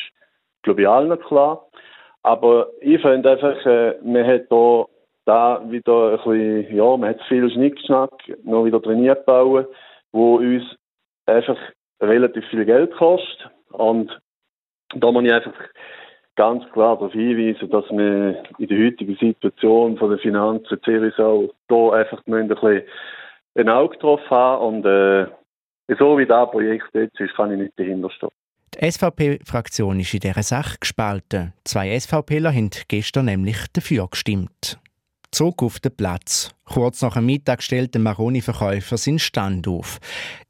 ich, 0.64 0.88
allen 0.88 1.18
klar. 1.22 1.66
Aber 2.22 2.68
ich 2.80 3.02
finde 3.02 3.32
einfach, 3.32 3.66
äh, 3.66 3.96
man 4.04 4.24
hat 4.24 4.46
hier 4.48 4.86
da 5.24 5.60
wieder 5.68 6.10
ein 6.12 6.16
bisschen, 6.18 6.76
ja, 6.76 6.96
man 6.96 7.10
hat 7.10 7.20
viel 7.26 7.50
Schnickschnack 7.50 8.12
noch 8.44 8.64
wieder 8.64 8.80
trainiert 8.80 9.26
bauen, 9.26 9.66
wo 10.12 10.36
uns 10.36 10.62
einfach 11.26 11.58
relativ 12.00 12.44
viel 12.48 12.64
Geld 12.64 12.92
kostet. 12.92 13.50
Und 13.70 14.18
da 14.94 15.10
muss 15.10 15.24
ich 15.24 15.32
einfach 15.32 15.54
ganz 16.36 16.64
klar 16.72 16.96
darauf 16.96 17.12
hinweisen, 17.12 17.70
dass 17.70 17.84
wir 17.90 18.42
in 18.58 18.68
der 18.68 18.86
heutigen 18.86 19.16
Situation 19.16 19.96
von 19.98 20.10
der 20.10 20.18
Finanzen 20.18 20.78
auch 21.18 21.48
da 21.68 21.90
einfach 21.90 22.22
ein 22.26 22.48
bisschen 22.48 22.82
ein 23.54 23.68
Auge 23.68 23.98
drauf 23.98 24.20
haben 24.30 24.76
und 24.76 24.86
äh, 24.86 25.26
so 25.98 26.16
wie 26.18 26.26
das 26.26 26.50
Projekt 26.50 26.88
jetzt 26.94 27.20
ist, 27.20 27.34
kann 27.34 27.52
ich 27.52 27.58
nicht 27.58 27.78
dahinter 27.78 28.10
stehen. 28.10 28.30
Die 28.74 28.90
SVP-Fraktion 28.90 30.00
ist 30.00 30.14
in 30.14 30.20
dieser 30.20 30.42
Sache 30.42 30.78
gespalten. 30.80 31.52
Zwei 31.64 31.98
SVPler 31.98 32.52
haben 32.52 32.70
gestern 32.88 33.26
nämlich 33.26 33.58
dafür 33.74 34.08
gestimmt. 34.10 34.78
Zurück 35.32 35.62
auf 35.62 35.80
den 35.80 35.96
Platz. 35.96 36.50
Kurz 36.66 37.00
nach 37.00 37.14
dem 37.14 37.24
Mittag 37.24 37.62
stellt 37.62 37.94
der 37.94 38.02
Maroni-Verkäufer 38.02 38.98
seinen 38.98 39.18
Stand 39.18 39.66
auf. 39.66 39.98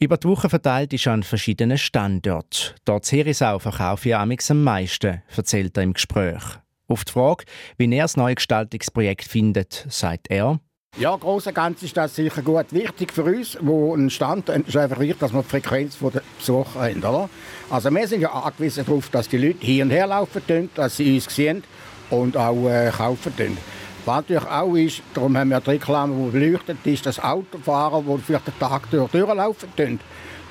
Über 0.01 0.17
die 0.17 0.27
Woche 0.27 0.49
verteilt 0.49 0.93
ist 0.93 1.07
er 1.07 1.13
an 1.13 1.23
verschiedenen 1.23 1.79
Standorten. 1.79 2.75
Dort 2.85 3.11
Herisau 3.13 3.61
verkaufe 3.61 4.09
ich 4.09 4.17
am 4.17 4.35
meisten, 4.65 5.23
erzählt 5.37 5.77
er 5.77 5.85
im 5.85 5.93
Gespräch. 5.93 6.43
Auf 6.89 7.05
die 7.05 7.13
Frage, 7.13 7.45
wie 7.79 7.95
er 7.95 8.03
das 8.03 8.17
neue 8.17 8.35
Gestaltungsprojekt 8.35 9.25
findet, 9.25 9.87
sagt 9.89 10.29
er, 10.31 10.59
ja, 10.99 11.17
groß 11.17 11.47
und 11.47 11.55
ganz 11.55 11.83
ist 11.83 11.97
das 11.97 12.17
sicher 12.17 12.43
gut. 12.43 12.67
Wichtig 12.71 13.15
für 13.15 13.25
uns, 13.25 13.57
wo 13.63 13.95
ein 13.95 14.11
Stand 14.11 14.51
ist 14.51 14.77
einfach 14.77 14.99
wichtig, 14.99 15.21
dass 15.21 15.33
wir 15.33 15.43
die 15.43 15.49
Frequenz 15.49 15.97
der 15.99 16.21
Besucher 16.39 16.81
haben. 16.83 16.99
Oder? 16.99 17.31
Also 17.71 17.91
wir 17.91 18.07
sind 18.07 18.21
ja 18.21 18.31
angewiesen 18.31 18.85
darauf, 18.85 19.09
dass 19.09 19.27
die 19.27 19.39
Leute 19.39 19.65
hier 19.65 19.85
und 19.85 19.91
her 19.91 20.07
laufen, 20.09 20.69
dass 20.75 20.99
sie 20.99 21.15
uns 21.15 21.35
sehen 21.35 21.65
und 22.11 22.37
auch 22.37 22.69
äh, 22.69 22.91
kaufen. 22.91 23.35
Können. 23.35 23.57
Was 24.05 24.17
natürlich 24.17 24.45
auch 24.47 24.75
ist, 24.75 25.03
darum 25.15 25.37
haben 25.37 25.51
wir 25.51 25.61
die 25.61 25.71
Reklame, 25.71 26.15
die 26.15 26.31
beleuchtet 26.31 26.79
ist, 26.85 27.07
dass 27.07 27.21
Autofahrer, 27.21 28.03
die 28.03 28.19
für 28.21 28.41
den 28.41 28.59
Tag 28.59 28.91
durch, 28.91 29.11
durchlaufen, 29.13 30.01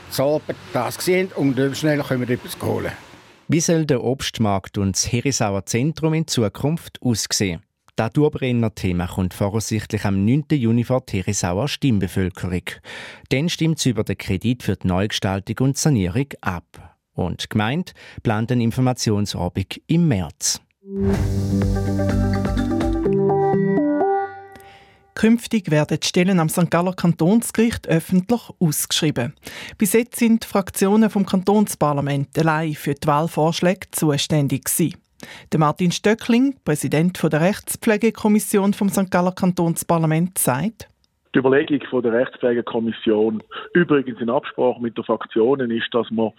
so 0.09 0.41
das 0.73 0.95
sehen 0.95 1.29
und 1.35 1.57
schneller 1.75 2.03
können 2.03 2.27
wir 2.27 2.35
etwas 2.35 2.57
holen. 2.61 2.91
Wie 3.47 3.59
soll 3.59 3.85
der 3.85 4.03
Obstmarkt 4.03 4.77
und 4.77 4.95
das 4.95 5.11
Herisauer 5.11 5.65
Zentrum 5.65 6.13
in 6.13 6.27
Zukunft 6.27 7.01
aussehen? 7.01 7.61
Das 7.97 8.13
Durbrenner-Thema 8.13 9.07
kommt 9.07 9.33
voraussichtlich 9.33 10.05
am 10.05 10.23
9. 10.23 10.45
Juni 10.51 10.85
vor 10.85 11.01
die 11.01 11.17
Herisauer 11.17 11.67
Stimmbevölkerung. 11.67 12.63
Dann 13.29 13.49
stimmt 13.49 13.79
sie 13.79 13.89
über 13.89 14.05
den 14.05 14.17
Kredit 14.17 14.63
für 14.63 14.77
die 14.77 14.87
Neugestaltung 14.87 15.67
und 15.67 15.77
Sanierung 15.77 16.27
ab. 16.39 16.97
Und 17.13 17.49
gemeint 17.49 17.93
plant 18.23 18.51
eine 18.51 18.63
Informationsabend 18.63 19.81
im 19.87 20.07
März. 20.07 20.61
Künftig 25.13 25.69
werden 25.69 25.99
die 26.01 26.07
Stellen 26.07 26.39
am 26.39 26.49
St. 26.49 26.71
Galler 26.71 26.93
Kantonsgericht 26.93 27.87
öffentlich 27.87 28.41
ausgeschrieben. 28.59 29.33
Bis 29.77 29.93
jetzt 29.93 30.17
sind 30.17 30.43
die 30.43 30.47
Fraktionen 30.47 31.09
vom 31.09 31.25
Kantonsparlament 31.25 32.37
allein 32.37 32.73
für 32.73 32.93
die 32.93 33.07
Wahlvorschläge 33.07 33.91
zuständig. 33.91 34.63
Der 35.51 35.59
Martin 35.59 35.91
Stöckling, 35.91 36.55
Präsident 36.65 37.21
der 37.21 37.41
Rechtspflegekommission 37.41 38.73
vom 38.73 38.89
St. 38.89 39.11
Galler 39.11 39.33
Kantonsparlament, 39.33 40.37
sagt, 40.37 40.87
die 41.33 41.39
Überlegung 41.39 42.01
der 42.01 42.11
Rechtspflegekommission, 42.11 43.41
übrigens 43.73 44.19
in 44.19 44.29
Absprache 44.29 44.81
mit 44.81 44.97
den 44.97 45.05
Fraktionen, 45.05 45.71
ist, 45.71 45.87
dass 45.93 46.09
man 46.11 46.31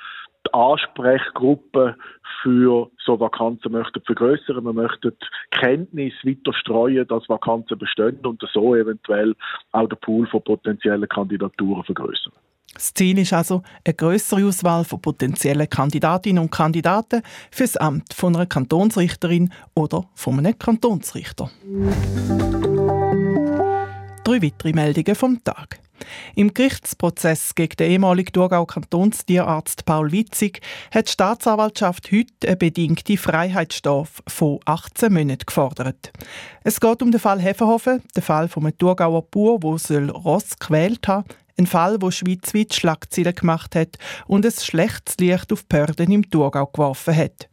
die 0.47 0.55
Ansprechgruppe 0.55 1.97
für 2.43 2.91
so 3.05 3.21
Vakanzen 3.21 3.73
möchten 3.73 4.03
vergrößern. 4.03 4.65
Wir 4.65 4.73
möchten 4.73 5.13
Kenntnis 5.51 6.13
weiter 6.25 6.53
streuen, 6.53 7.07
dass 7.09 7.29
Vakanzen 7.29 7.79
bestehen 7.79 8.19
und 8.25 8.43
so 8.53 8.75
eventuell 8.75 9.35
auch 9.73 9.89
den 9.89 9.99
Pool 9.99 10.27
von 10.27 10.43
potenziellen 10.43 11.09
Kandidaturen 11.09 11.85
vergrößern. 11.85 12.33
Das 12.75 12.95
Ziel 12.95 13.19
ist 13.19 13.33
also 13.35 13.63
eine 13.85 13.95
größere 13.95 14.47
Auswahl 14.47 14.85
von 14.85 15.01
potenziellen 15.01 15.69
Kandidatinnen 15.69 16.43
und 16.43 16.51
Kandidaten 16.51 17.23
für 17.51 17.65
das 17.65 17.77
Amt 17.77 18.15
von 18.15 18.35
einer 18.35 18.47
Kantonsrichterin 18.47 19.53
oder 19.75 20.05
von 20.15 20.39
einem 20.39 20.59
Kantonsrichter. 20.59 21.51
Drei 24.25 24.43
weitere 24.43 24.73
Meldungen 24.73 25.15
vom 25.15 25.45
Tag. 25.45 25.81
Im 26.35 26.55
Gerichtsprozess 26.55 27.55
gegen 27.55 27.77
den 27.77 27.91
ehemaligen 27.91 28.33
Thurgau 28.33 28.67
Kantonstierarzt 28.67 29.85
Paul 29.85 30.13
Witzig 30.13 30.61
hat 30.91 31.09
die 31.09 31.13
Staatsanwaltschaft 31.13 32.11
heute 32.13 32.47
eine 32.47 32.57
bedingte 32.57 33.17
Freiheitsstrafe 33.17 34.23
von 34.27 34.61
18 34.65 35.13
Monaten 35.13 35.47
gefordert. 35.47 36.13
Es 36.65 36.81
geht 36.81 37.03
um 37.03 37.11
den 37.11 37.21
Fall 37.21 37.41
Hefenhofen, 37.41 38.03
den 38.17 38.23
Fall 38.23 38.49
einem 38.55 38.79
Thurgauer 38.79 39.23
Bauer, 39.23 39.61
der 39.61 40.11
Ross 40.11 40.59
gewählt 40.59 41.07
hat, 41.09 41.37
ein 41.59 41.67
Fall, 41.67 42.01
wo 42.01 42.11
schweizweit 42.11 42.75
Schlagzeilen 42.75 43.35
gemacht 43.35 43.75
hat 43.75 43.99
und 44.27 44.45
ein 44.45 44.53
schlechtes 44.53 45.17
Licht 45.19 45.53
auf 45.53 45.69
Pörden 45.69 46.11
im 46.11 46.29
Thurgau 46.29 46.67
geworfen 46.67 47.17
hat. 47.17 47.49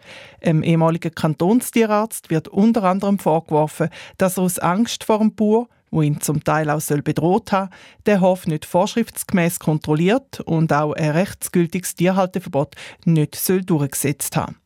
Dem 0.46 0.64
ehemaligen 0.64 1.14
Kantonstierarzt 1.14 2.30
wird 2.30 2.48
unter 2.48 2.84
anderem 2.84 3.20
vorgeworfen, 3.20 3.90
dass 4.18 4.38
er 4.38 4.44
aus 4.44 4.60
Angst 4.60 5.04
vor 5.04 5.20
dem 5.20 5.36
Bauer 5.36 5.68
wo 5.92 6.02
ihn 6.02 6.22
zum 6.22 6.44
Teil 6.44 6.70
auch 6.70 6.82
bedroht 7.04 7.52
haben, 7.52 7.72
den 8.06 8.22
Hof 8.22 8.48
nicht 8.48 8.66
vorschriftsgemäß 8.66 9.60
kontrolliert 9.60 10.40
und 10.42 10.72
auch 10.74 10.94
ein 10.94 11.12
rechtsgültiges 11.12 11.96
Tierhalteverbot 11.96 12.76
nicht 13.06 13.36
soll 13.36 13.62
durchgesetzt 13.62 14.36
haben. 14.36 14.58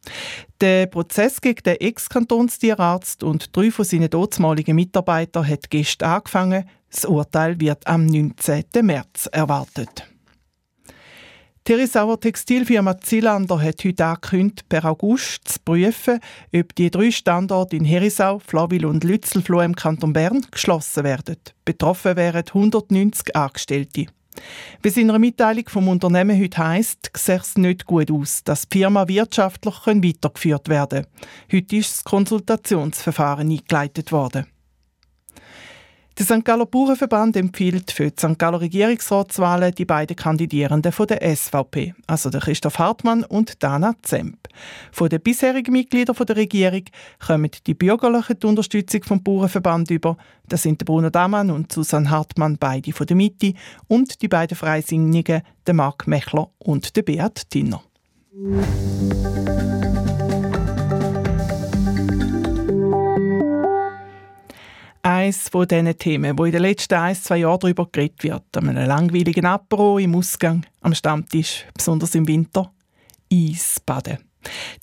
Der 0.61 0.85
Prozess 0.87 1.41
gegen 1.41 1.63
den 1.63 1.77
Ex-Kantonstierarzt 1.77 3.23
und 3.23 3.55
drei 3.55 3.71
von 3.71 3.85
seinen 3.85 4.09
dortmaligen 4.09 4.75
Mitarbeitern 4.75 5.47
hat 5.47 5.69
gestern 5.69 6.13
angefangen. 6.13 6.69
Das 6.89 7.05
Urteil 7.05 7.59
wird 7.59 7.87
am 7.87 8.05
19. 8.05 8.65
März 8.81 9.27
erwartet. 9.31 10.12
Die 11.65 11.71
Herisauer 11.71 12.19
Textilfirma 12.19 12.99
Zillander 12.99 13.61
hat 13.61 13.85
heute 13.85 14.05
angekündigt, 14.05 14.67
per 14.67 14.83
August 14.83 15.47
zu 15.47 15.59
prüfen, 15.63 16.19
ob 16.53 16.75
die 16.75 16.91
drei 16.91 17.09
Standorte 17.09 17.77
in 17.77 17.85
Herisau, 17.85 18.39
Flawil 18.39 18.85
und 18.85 19.05
Lützelfloh 19.05 19.61
im 19.61 19.73
Kanton 19.73 20.11
Bern 20.11 20.45
geschlossen 20.51 21.05
werden. 21.05 21.37
Betroffen 21.63 22.17
wären 22.17 22.43
190 22.45 23.33
Angestellte. 23.37 24.07
Wie 24.81 24.89
es 24.89 24.97
in 24.97 25.09
einer 25.09 25.19
Mitteilung 25.19 25.69
vom 25.69 25.87
Unternehmen 25.87 26.37
heute 26.37 26.57
heisst, 26.57 27.09
sieht 27.15 27.41
es 27.41 27.57
nicht 27.57 27.85
gut 27.85 28.11
aus, 28.11 28.43
dass 28.43 28.67
die 28.67 28.79
Firma 28.79 29.07
wirtschaftlich 29.07 29.87
weitergeführt 29.87 30.67
werden 30.67 31.03
kann. 31.03 31.59
Heute 31.59 31.77
ist 31.77 31.95
das 31.95 32.03
Konsultationsverfahren 32.03 33.49
eingeleitet 33.49 34.11
worden. 34.11 34.47
Der 36.19 36.25
St. 36.25 36.45
Galler 36.45 36.67
Bauernverband 36.67 37.35
empfiehlt 37.37 37.89
für 37.89 38.11
die 38.11 38.19
St. 38.19 38.37
Galler 38.37 38.61
Regierungsratswahlen 38.61 39.73
die 39.73 39.85
beiden 39.85 40.15
Kandidierenden 40.15 40.91
von 40.91 41.07
der 41.07 41.35
SVP, 41.35 41.95
also 42.05 42.29
der 42.29 42.41
Christoph 42.41 42.77
Hartmann 42.77 43.23
und 43.23 43.63
Dana 43.63 43.95
Zemp. 44.03 44.47
Von 44.91 45.09
den 45.09 45.21
bisherigen 45.21 45.71
Mitgliedern 45.71 46.15
der 46.15 46.35
Regierung 46.35 46.83
kommen 47.25 47.49
die 47.65 47.73
Bürgerlichen 47.73 48.39
die 48.39 48.45
Unterstützung 48.45 49.01
vom 49.03 49.23
Bauernverband 49.23 49.89
über. 49.89 50.15
Das 50.47 50.61
sind 50.61 50.85
Bruno 50.85 51.09
Damann 51.09 51.49
und 51.49 51.71
Susanne 51.71 52.11
Hartmann, 52.11 52.57
beide 52.59 52.93
von 52.93 53.07
der 53.07 53.15
Mitte, 53.15 53.53
und 53.87 54.21
die 54.21 54.27
beiden 54.27 54.55
Freisinnigen, 54.55 55.41
der 55.65 55.73
Marc 55.73 56.05
Mechler 56.05 56.51
und 56.59 56.95
der 56.95 57.01
Beat 57.01 57.49
Tinner. 57.49 57.81
Eines 65.03 65.49
von 65.49 65.67
diesen 65.67 65.97
Themen, 65.97 66.37
wo 66.37 66.45
in 66.45 66.53
den 66.53 66.61
letzten 66.61 66.95
ein, 66.95 67.15
zwei 67.15 67.37
Jahren 67.37 67.59
darüber 67.59 67.87
geredet 67.91 68.23
wird. 68.23 68.57
An 68.57 68.69
einem 68.69 68.87
langweiligen 68.87 69.45
Apero, 69.45 69.99
im 69.99 70.15
Ausgang, 70.15 70.65
am 70.81 70.95
Stammtisch, 70.95 71.65
besonders 71.73 72.15
im 72.15 72.27
Winter. 72.27 72.71
Eisbaden. 73.31 74.19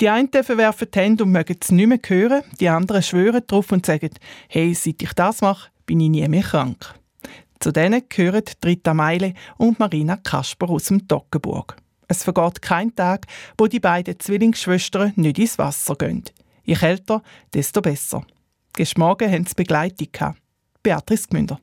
Die 0.01 0.09
einen 0.09 0.31
verwerfen 0.31 0.89
die 0.93 0.99
Hände 0.99 1.25
und 1.25 1.33
mögen 1.33 1.57
es 1.61 1.71
nicht 1.71 1.87
mehr 1.87 1.99
hören, 2.07 2.43
die 2.59 2.69
anderen 2.69 3.03
schwören 3.03 3.43
darauf 3.47 3.73
und 3.73 3.85
sagen, 3.85 4.11
hey, 4.49 4.75
seit 4.75 5.03
ich 5.03 5.13
das 5.13 5.41
mache, 5.41 5.71
bin 5.87 6.01
ich 6.01 6.11
nie 6.11 6.27
mehr 6.29 6.43
krank. 6.43 6.95
Zu 7.59 7.73
denen 7.73 8.03
gehören 8.09 8.43
Rita 8.65 8.95
Meile 8.95 9.35
und 9.59 9.79
Marina 9.79 10.17
Kasper 10.17 10.71
aus 10.71 10.87
dem 10.87 11.07
Toggenburg. 11.07 11.77
Es 12.09 12.25
vergeht 12.25 12.63
kein 12.63 12.95
Tag, 12.95 13.27
wo 13.59 13.67
die 13.67 13.81
beiden 13.81 14.19
Zwillingsschwestern 14.19 15.13
nicht 15.17 15.39
ins 15.39 15.59
Wasser 15.59 15.95
gehen. 15.95 16.25
Je 16.65 16.75
kälter, 16.75 17.23
desto 17.53 17.83
besser. 17.83 18.25
Geschmagen 18.81 19.31
haben 19.31 19.45
sie 19.45 19.55
Begleitung. 19.55 20.37
Beatrice 20.83 21.29
Gmünder. 21.29 21.61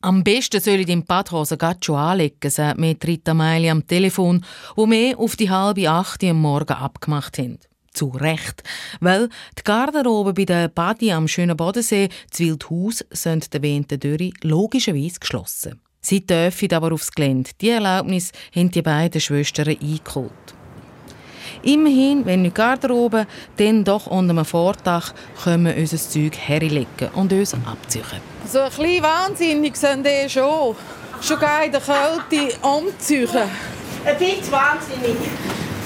Am 0.00 0.24
besten 0.24 0.60
soll 0.60 0.80
ich 0.80 0.86
den 0.86 1.04
Badhose 1.04 1.56
schon 1.80 1.94
anlegen, 1.94 2.50
sagt 2.50 2.80
mir 2.80 2.96
Rita 3.06 3.32
Meili 3.32 3.70
am 3.70 3.86
Telefon, 3.86 4.44
wo 4.74 4.90
wir 4.90 5.16
auf 5.16 5.36
die 5.36 5.50
halbe 5.50 5.88
acht 5.88 6.24
am 6.24 6.40
Morgen 6.40 6.72
abgemacht 6.72 7.38
haben. 7.38 7.60
Zu 7.92 8.08
Recht. 8.08 8.64
Weil 8.98 9.28
die 9.56 9.62
Garderobe 9.62 10.34
bei 10.34 10.46
der 10.46 10.66
Badi 10.66 11.12
am 11.12 11.28
schönen 11.28 11.56
Bodensee, 11.56 12.08
das 12.28 12.40
Wildhaus, 12.40 13.04
sind 13.10 13.52
der 13.52 13.60
erwähnten 13.60 14.00
Dürre 14.00 14.32
logischerweise 14.42 15.20
geschlossen. 15.20 15.80
Sie 16.00 16.26
dürfen 16.26 16.72
aber 16.72 16.92
aufs 16.92 17.12
Gelände. 17.12 17.50
Die 17.60 17.70
Erlaubnis 17.70 18.32
haben 18.52 18.72
die 18.72 18.82
beiden 18.82 19.20
Schwestern 19.20 19.68
eingeholt. 19.68 20.59
Immerhin, 21.62 22.24
wenn 22.26 22.42
nicht 22.42 22.54
Garderobe, 22.54 23.26
dann 23.56 23.84
doch 23.84 24.06
unter 24.06 24.30
einem 24.30 24.44
Vordach 24.44 25.12
können 25.42 25.66
wir 25.66 25.76
unser 25.76 25.98
Zeug 25.98 26.36
herlegen 26.36 27.08
und 27.14 27.32
uns 27.32 27.54
abziehen. 27.54 28.04
So 28.46 28.60
ein 28.60 28.70
bisschen 28.70 29.02
wahnsinnig 29.02 29.76
sind 29.76 30.06
die 30.06 30.28
schon. 30.28 30.74
Schon 31.22 31.38
geil 31.38 31.66
in 31.66 31.72
der 31.72 31.80
Kälte 31.80 32.56
umziehen. 32.66 33.28
Ein 34.04 34.16
bisschen 34.16 34.52
wahnsinnig 34.52 35.16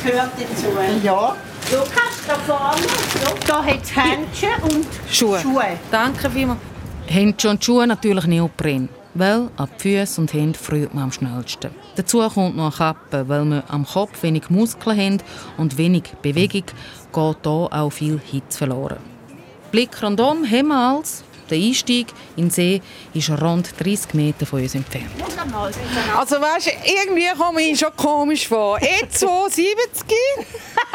gehört 0.04 0.30
dazu. 0.38 0.66
Ja. 1.02 1.36
Du 1.70 1.78
kannst 1.78 2.28
da 2.28 2.34
vorne, 2.46 2.86
da 3.46 3.64
hat 3.64 3.82
es 3.82 3.96
Händchen 3.96 4.62
und 4.64 4.86
Schuhe. 5.10 5.40
Schuhe. 5.40 5.78
Danke 5.90 6.30
vielmals. 6.30 6.60
Händchen 7.06 7.50
und 7.50 7.64
Schuhe 7.64 7.86
natürlich 7.86 8.26
Neopren. 8.26 8.88
Weil 9.14 9.48
ab 9.56 9.70
Füße 9.78 10.20
und 10.20 10.32
Hände 10.32 10.58
friert 10.58 10.92
man 10.94 11.04
am 11.04 11.12
schnellsten. 11.12 11.70
Dazu 11.96 12.18
kommt 12.28 12.56
noch 12.56 12.64
eine 12.64 12.94
Kappe, 12.94 13.28
weil 13.28 13.44
wir 13.44 13.64
am 13.68 13.86
Kopf 13.86 14.22
wenig 14.22 14.50
Muskeln 14.50 14.98
haben 14.98 15.22
und 15.56 15.78
wenig 15.78 16.04
Bewegung, 16.22 16.64
geht 17.12 17.36
hier 17.42 17.68
auch 17.72 17.90
viel 17.90 18.20
Hitze 18.30 18.58
verloren. 18.58 18.98
Blick 19.70 20.02
rundum 20.02 20.44
haben 20.48 20.68
wir 20.68 20.76
alles. 20.76 21.24
Der 21.50 21.58
Einstieg 21.58 22.06
in 22.36 22.44
den 22.44 22.50
See 22.50 22.80
ist 23.12 23.28
rund 23.30 23.68
30 23.78 24.14
Meter 24.14 24.46
von 24.46 24.62
uns 24.62 24.74
entfernt. 24.74 25.10
Also 26.16 26.40
weißt, 26.40 26.72
irgendwie 26.84 27.28
komme 27.36 27.62
ich 27.62 27.78
schon 27.78 27.94
komisch 27.96 28.48
vor. 28.48 28.78
E270 28.78 29.66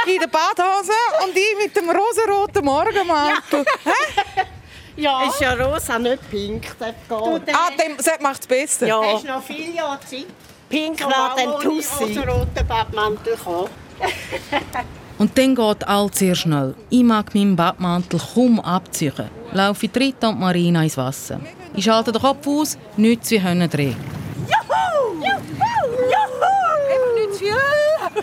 in 0.07 0.19
der 0.19 0.27
Badhose 0.27 0.91
und 1.23 1.35
ich 1.35 1.63
mit 1.63 1.75
dem 1.75 1.89
rosaroten 1.89 2.65
Morgenmantel. 2.65 3.63
Ja. 3.85 4.43
Ja. 4.99 5.23
Ist 5.23 5.39
ja 5.39 5.53
rosa, 5.53 5.97
nicht 5.97 6.29
pink. 6.29 6.75
Das 6.77 6.89
geht. 7.07 7.55
ah, 7.55 7.69
das 7.97 8.19
macht 8.21 8.41
es 8.41 8.47
besser. 8.47 8.87
Ja. 8.87 8.99
Du 8.99 9.07
hast 9.07 9.25
noch 9.25 9.41
viele 9.43 9.73
Jahre 9.73 9.99
Zeit. 10.01 10.25
Pink 10.69 11.01
war 11.01 11.35
dann 11.35 11.59
Tussi. 11.61 12.19
roten 12.19 12.67
Badmantel 12.67 13.37
kommen. 13.37 13.69
Und 15.17 15.37
dann 15.37 15.55
geht 15.55 15.87
alles 15.87 16.17
sehr 16.19 16.35
schnell. 16.35 16.75
Ich 16.89 17.03
mag 17.03 17.33
meinen 17.35 17.55
Badmantel 17.55 18.19
kaum 18.33 18.59
abziehen. 18.59 19.29
Laufe 19.51 19.85
ich 19.85 19.95
Rita 19.95 20.29
und 20.29 20.39
Marina 20.39 20.83
ins 20.83 20.95
Wasser. 20.95 21.41
Ich 21.73 21.83
schalte 21.83 22.11
den 22.11 22.21
Kopf 22.21 22.47
aus, 22.47 22.77
nichts 22.95 23.29
wie 23.31 23.41
Hönne 23.41 23.67
drehen. 23.67 23.97
Juhu! 24.47 25.15
Juhu! 25.15 25.49
Juhu! 26.13 27.15
Nicht 27.15 27.33
zu 27.33 27.39
viel! 27.39 27.53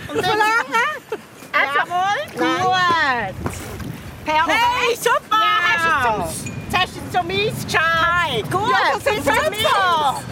Und 0.09 0.25
so 0.25 0.31
lange? 0.31 0.85
Jawohl! 1.75 2.23
Gut! 2.33 3.35
Perfekt! 4.25 4.59
Hey, 4.79 4.97
super! 4.97 5.37
Ja. 5.85 6.29
Zum 7.17 7.31
Eis 7.31 7.65
geschaut. 7.65 8.51
Gut, 8.51 8.71
ja, 8.71 8.93
das 8.93 9.07
ist 9.07 9.25
super. 9.25 10.23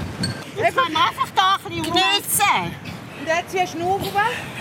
Jetzt 0.57 0.77
können 0.77 0.93
wir 0.93 1.01
einfach 1.01 1.31
da 1.35 1.55
ein 1.55 1.71
bisschen 1.71 1.83
geniessen. 1.83 2.75
Und 3.21 3.27
jetzt 3.27 3.53
hier 3.53 3.67
schnaufen? 3.67 4.11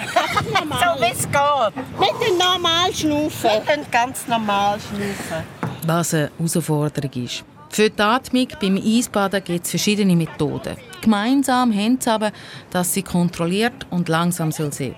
so 0.08 1.02
wie 1.02 1.12
es 1.12 1.30
geht. 1.30 2.00
Mit 2.00 2.28
dem 2.28 2.38
normal 2.38 2.94
schnaufen. 2.94 3.50
Mit 3.60 3.70
dem 3.70 3.92
ganz 3.92 4.26
normal 4.28 4.80
schnaufen. 4.80 5.44
Was 5.86 6.14
eine 6.14 6.32
Herausforderung 6.38 7.12
ist. 7.26 7.44
Für 7.70 7.90
die 7.90 8.02
Atmung 8.02 8.48
beim 8.62 8.78
Eisbaden 8.78 9.44
gibt 9.44 9.66
es 9.66 9.72
verschiedene 9.72 10.16
Methoden. 10.16 10.78
Gemeinsam 11.02 11.74
haben 11.74 12.00
sie 12.00 12.10
aber, 12.10 12.32
dass 12.70 12.94
sie 12.94 13.04
kontrolliert 13.04 13.86
und 13.90 14.08
langsam 14.08 14.54
sein 14.54 14.72
soll. 14.72 14.96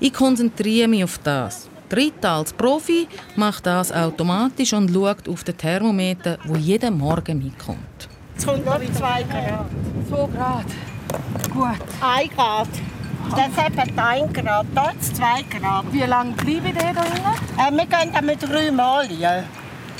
Ich 0.00 0.12
konzentriere 0.12 0.88
mich 0.88 1.04
auf 1.04 1.18
das. 1.18 1.69
Rita 1.96 2.38
als 2.38 2.52
Profi 2.52 3.08
macht 3.36 3.66
das 3.66 3.92
automatisch 3.92 4.72
und 4.72 4.92
schaut 4.92 5.28
auf 5.28 5.44
den 5.44 5.56
Thermometer, 5.56 6.38
wo 6.44 6.56
jeden 6.56 6.98
Morgen 6.98 7.38
mitkommt. 7.42 8.08
Es 8.36 8.46
kommt 8.46 8.64
noch 8.64 8.78
2 8.78 9.22
Grad. 9.24 9.66
2 10.08 10.16
Grad. 10.36 10.64
Gut. 11.52 11.86
1 12.00 12.34
Grad. 12.34 12.68
Das 13.30 13.48
ist 13.48 13.88
eben 13.88 13.98
1 13.98 14.32
Grad. 14.32 14.66
Dort 14.74 15.02
2 15.02 15.58
Grad. 15.58 15.92
Wie 15.92 16.00
lange 16.00 16.32
bleibe 16.32 16.68
ich 16.68 16.74
da 16.74 16.92
drinnen? 16.92 17.36
Äh, 17.58 17.70
wir 17.72 17.86
gehen 17.86 18.12
dann 18.12 18.26
mit 18.26 18.42
drei 18.42 18.70
Mal. 18.70 19.10
Ja. 19.12 19.42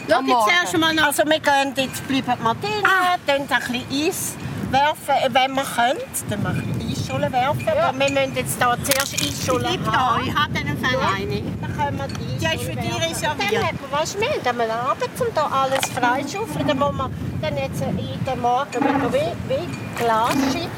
Schau 0.09 0.21
jetzt 0.23 0.63
erst 0.63 0.79
mal, 0.79 0.99
also 0.99 1.23
wir 1.25 1.39
gehen 1.39 1.73
jetzt 1.77 2.09
bleiben 2.09 2.43
wir 2.43 2.55
drinnen, 2.55 2.85
ah. 2.85 3.17
dann 3.27 3.43
ein 3.43 3.47
bisschen 3.47 4.09
Eis 4.09 4.37
werfen, 4.71 5.35
wenn 5.35 5.55
wir 5.55 5.63
können. 5.63 6.01
Dann 6.29 6.43
machen 6.43 6.80
wir 7.11 7.29
Eisschule 7.29 7.33
werfen. 7.33 7.67
Ja. 7.67 7.89
Aber 7.89 7.99
wir 7.99 8.11
müssen 8.11 8.37
jetzt 8.37 8.59
hier 8.59 8.79
zuerst 8.85 9.15
Eisschule 9.15 9.69
haben. 9.69 9.85
Da, 9.85 10.21
ich 10.25 10.35
habe 10.35 10.59
einen 10.59 10.79
Verein. 10.79 11.59
Dann 11.61 11.77
können 11.77 11.99
wir 11.99 12.07
die 12.09 12.45
Ja, 12.45 12.53
ist 12.53 12.63
für 12.63 12.77
dich 12.77 12.95
reserviert. 12.95 13.53
Dann 13.53 13.67
haben 13.67 13.79
wir, 13.81 13.99
weißt 13.99 14.15
du, 14.15 14.21
wir 14.21 14.45
haben 14.45 14.61
eine 14.61 14.73
Arbeit, 14.73 15.11
um 15.19 15.27
hier 15.33 15.53
alles 15.53 15.91
freischaufeln. 15.95 16.67
Dann 16.67 16.79
muss 16.79 16.93
man 16.93 17.11
dann 17.41 17.57
jetzt 17.57 17.81
in 17.83 17.97
den 17.97 18.41
Morgen 18.41 18.73
wieder 18.73 19.13
wie, 19.13 19.49
wie 19.49 20.03
Glas 20.03 20.33
schieben. 20.53 20.71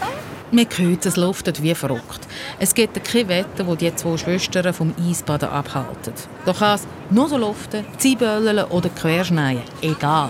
Man 0.55 0.67
hört, 0.77 1.07
es 1.07 1.17
luftet 1.17 1.63
wie 1.63 1.75
verrückt. 1.75 2.29
Es 2.59 2.75
gibt 2.75 3.03
kein 3.05 3.27
Wetter, 3.29 3.65
das 3.65 3.77
die 3.79 3.95
zwei 3.95 4.19
Schwestern 4.19 4.75
vom 4.75 4.93
Eisbaden 5.01 5.49
abhalten. 5.49 6.13
Da 6.45 6.53
kann 6.53 6.75
es 6.75 6.87
nur 7.09 7.27
so 7.29 7.39
luften, 7.39 7.87
ziehböllen 7.97 8.67
oder 8.67 8.91
querschneien. 8.91 9.63
Egal. 9.81 10.29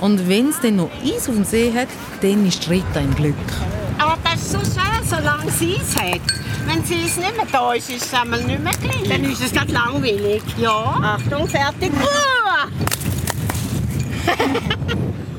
Und 0.00 0.28
wenn 0.28 0.50
es 0.50 0.60
dann 0.60 0.76
noch 0.76 0.90
Eis 1.04 1.28
auf 1.28 1.34
dem 1.34 1.44
See 1.44 1.72
hat, 1.74 1.88
dann 2.22 2.46
ist 2.46 2.70
Rita 2.70 3.00
im 3.00 3.14
Glück. 3.16 3.34
Aber 4.00 4.16
das 4.24 4.40
ist 4.40 4.52
so 4.52 4.58
schön, 4.60 5.04
solange 5.04 5.50
sie 5.50 5.76
es 5.76 5.94
hat. 5.94 6.22
Wenn 6.66 6.82
sie 6.84 7.02
es 7.04 7.18
nicht 7.18 7.36
mehr 7.36 7.46
da 7.52 7.74
ist, 7.74 7.90
ist 7.90 8.06
es 8.06 8.14
einmal 8.14 8.42
nicht 8.44 8.62
mehr 8.62 8.72
gleich. 8.72 9.06
Dann 9.06 9.24
ist 9.24 9.42
es 9.42 9.52
gerade 9.52 9.70
langweilig. 9.72 10.42
Ja. 10.56 11.18
Achtung, 11.18 11.46
fertig. 11.46 11.92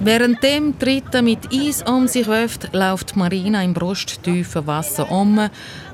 Währenddem 0.03 0.75
Rita 0.83 1.23
mit 1.23 1.51
Eis 1.51 1.81
um 1.83 2.07
sich 2.07 2.27
wirft, 2.27 2.71
läuft 2.73 3.15
Marina 3.15 3.63
im 3.63 3.73
brusttiefen 3.73 4.67
Wasser 4.67 5.11
um, 5.11 5.39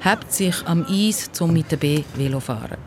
hebt 0.02 0.34
sich 0.34 0.56
am 0.66 0.86
Eis, 0.90 1.30
um 1.40 1.54
mit 1.54 1.72
der 1.72 1.78
B 1.78 2.04
Velo 2.16 2.42
fahren. 2.42 2.78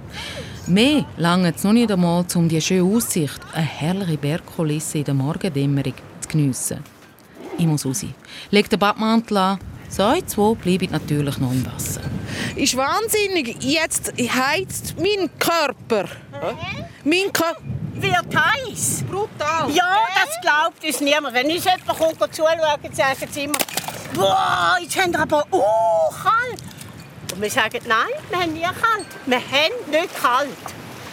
Mehr 0.66 1.06
lange 1.16 1.54
es 1.54 1.64
noch 1.64 1.72
nicht 1.72 1.90
einmal, 1.90 2.26
um 2.34 2.48
die 2.48 2.60
schöne 2.60 2.84
Aussicht, 2.84 3.40
eine 3.54 3.64
herrliche 3.64 4.18
Bergkulisse 4.18 4.98
in 4.98 5.04
der 5.04 5.14
Morgendämmerung 5.14 5.94
zu 6.20 6.28
geniessen. 6.28 6.78
Ich 7.58 7.66
muss 7.66 7.84
raus. 7.84 8.04
Leg 8.50 8.70
den 8.70 8.78
Badmantel 8.78 9.36
an. 9.36 9.58
So, 9.90 10.22
zwei 10.24 10.54
bleiben 10.54 10.92
natürlich 10.92 11.38
noch 11.38 11.50
im 11.50 11.66
Wasser. 11.66 12.02
Ist 12.54 12.76
wahnsinnig. 12.76 13.56
Jetzt 13.60 14.12
heizt 14.16 14.94
mein 14.96 15.28
Körper. 15.36 16.04
Hä? 16.04 16.84
Mein 17.02 17.32
Körper 17.32 17.60
wird 17.94 18.26
heiß. 18.32 19.02
Brutal. 19.10 19.68
Ja, 19.72 20.06
das 20.14 20.40
glaubt 20.40 20.84
uns 20.84 21.00
niemand. 21.00 21.34
Wenn 21.34 21.50
uns 21.50 21.64
jemand 21.64 21.86
kommt, 21.86 22.34
zuschauen, 22.34 22.60
sagen 22.92 23.28
sie 23.32 23.42
immer, 23.42 23.58
boah, 24.14 24.76
jetzt 24.80 24.96
haben 24.96 25.12
wir 25.12 25.20
aber 25.20 25.44
uh, 25.50 26.14
kalt. 26.22 26.62
Und 27.32 27.42
wir 27.42 27.50
sagen, 27.50 27.80
nein, 27.88 28.06
wir 28.28 28.38
haben 28.38 28.52
nie 28.52 28.62
kalt. 28.62 29.06
Wir 29.26 29.38
haben 29.38 29.90
nicht 29.90 30.22
kalt. 30.22 30.48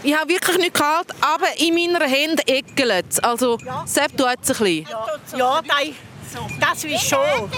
Ich 0.03 0.15
habe 0.15 0.29
wirklich 0.29 0.57
nicht 0.59 0.75
kalt, 0.75 1.07
aber 1.19 1.47
in 1.57 1.73
meiner 1.73 2.05
Hand 2.05 2.47
eckelt 2.47 3.05
es. 3.09 3.19
Also, 3.19 3.57
ja. 3.65 3.83
Sepp 3.87 4.15
tut 4.15 4.27
es 4.43 4.51
ein 4.51 4.57
bisschen. 4.63 4.87
Ja, 5.33 5.37
ja 5.37 5.61
das, 5.63 6.83
das 6.83 6.83
ist 6.83 7.09
schon. 7.09 7.49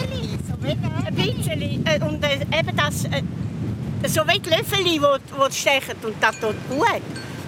Ein 1.20 1.36
bisschen. 1.36 1.86
Äh, 1.86 2.00
und 2.04 2.24
äh, 2.24 2.60
eben 2.60 2.76
das, 2.76 3.06
äh, 3.06 3.22
so 4.08 4.22
wie 4.28 4.40
die 4.40 4.50
Löffel, 4.50 4.84
die, 4.84 5.00
die 5.00 5.54
stechen. 5.56 5.96
Und 6.04 6.16
das 6.20 6.40
tut 6.40 6.56
gut. 6.70 7.02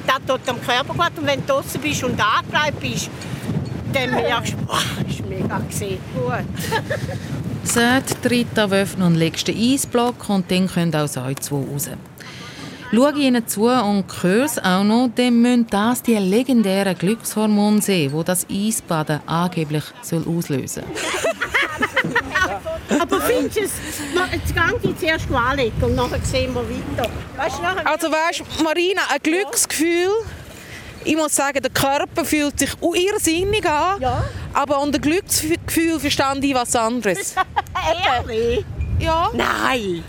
Das 0.08 0.18
tut 0.28 0.50
am 0.50 0.62
Körper 0.62 0.94
gut. 0.94 1.18
Und 1.18 1.28
wenn 1.28 1.40
du 1.46 1.54
draußen 1.54 1.80
bist 1.82 2.04
und 2.04 2.20
angereibt 2.20 2.80
bist, 2.80 3.10
dann 3.94 4.12
merkst 4.12 4.54
du, 4.54 4.58
boah, 4.66 4.80
das 5.04 5.16
ist 5.16 5.26
mega 5.28 5.60
gesehen. 5.60 6.00
Gut. 6.16 6.46
Sagt 7.64 8.30
Rita 8.30 8.70
Wöffner 8.70 9.08
und 9.08 9.16
legst 9.16 9.48
den 9.48 9.58
Eisblock 9.58 10.30
und 10.30 10.50
dann 10.50 10.68
können 10.68 10.96
auch 10.96 11.26
euch 11.26 11.38
zwei 11.38 11.58
raus. 11.58 11.90
Schaue 12.94 13.12
ich 13.12 13.20
ihnen 13.20 13.48
zu 13.48 13.68
und 13.68 14.06
höre 14.22 14.46
es 14.46 14.60
auch 14.60 14.84
noch, 14.84 15.10
dann 15.16 15.42
müssen 15.42 15.68
das 15.70 16.04
die 16.04 16.16
legendären 16.16 16.98
Glückshormone 16.98 17.82
sehen, 17.82 18.12
die 18.18 18.24
das 18.26 18.46
Eisbaden 18.50 19.22
angeblich 19.26 19.84
auslösen 20.02 20.68
soll. 20.68 20.84
Aber 23.00 23.22
findest 23.22 23.58
du 23.58 23.62
es, 23.62 23.72
jetzt 24.34 24.56
gehe 24.56 24.92
ich 24.92 24.98
zuerst 25.00 25.32
anlegen 25.32 25.84
und 25.84 25.96
nachher 25.96 26.20
sehen 26.24 26.54
wir 26.54 26.64
weiter. 26.64 27.10
Weißt, 27.38 27.62
nachher 27.62 27.88
also 27.88 28.12
weißt 28.12 28.44
Marina, 28.64 29.02
ein 29.10 29.20
Glücksgefühl 29.22 30.10
ich 31.04 31.16
muss 31.16 31.36
sagen, 31.36 31.62
der 31.62 31.72
Körper 31.72 32.24
fühlt 32.24 32.60
sich 32.60 32.70
irrsinnig 32.82 33.68
an, 33.68 34.02
ja. 34.02 34.24
aber 34.54 34.82
unter 34.82 35.00
Glücksgefühl 35.00 36.00
verstand 36.00 36.44
ich 36.44 36.54
was 36.54 36.76
anderes. 36.76 37.36
Ehrlich? 38.06 38.64
Ja. 39.00 39.30
Nein. 39.34 40.04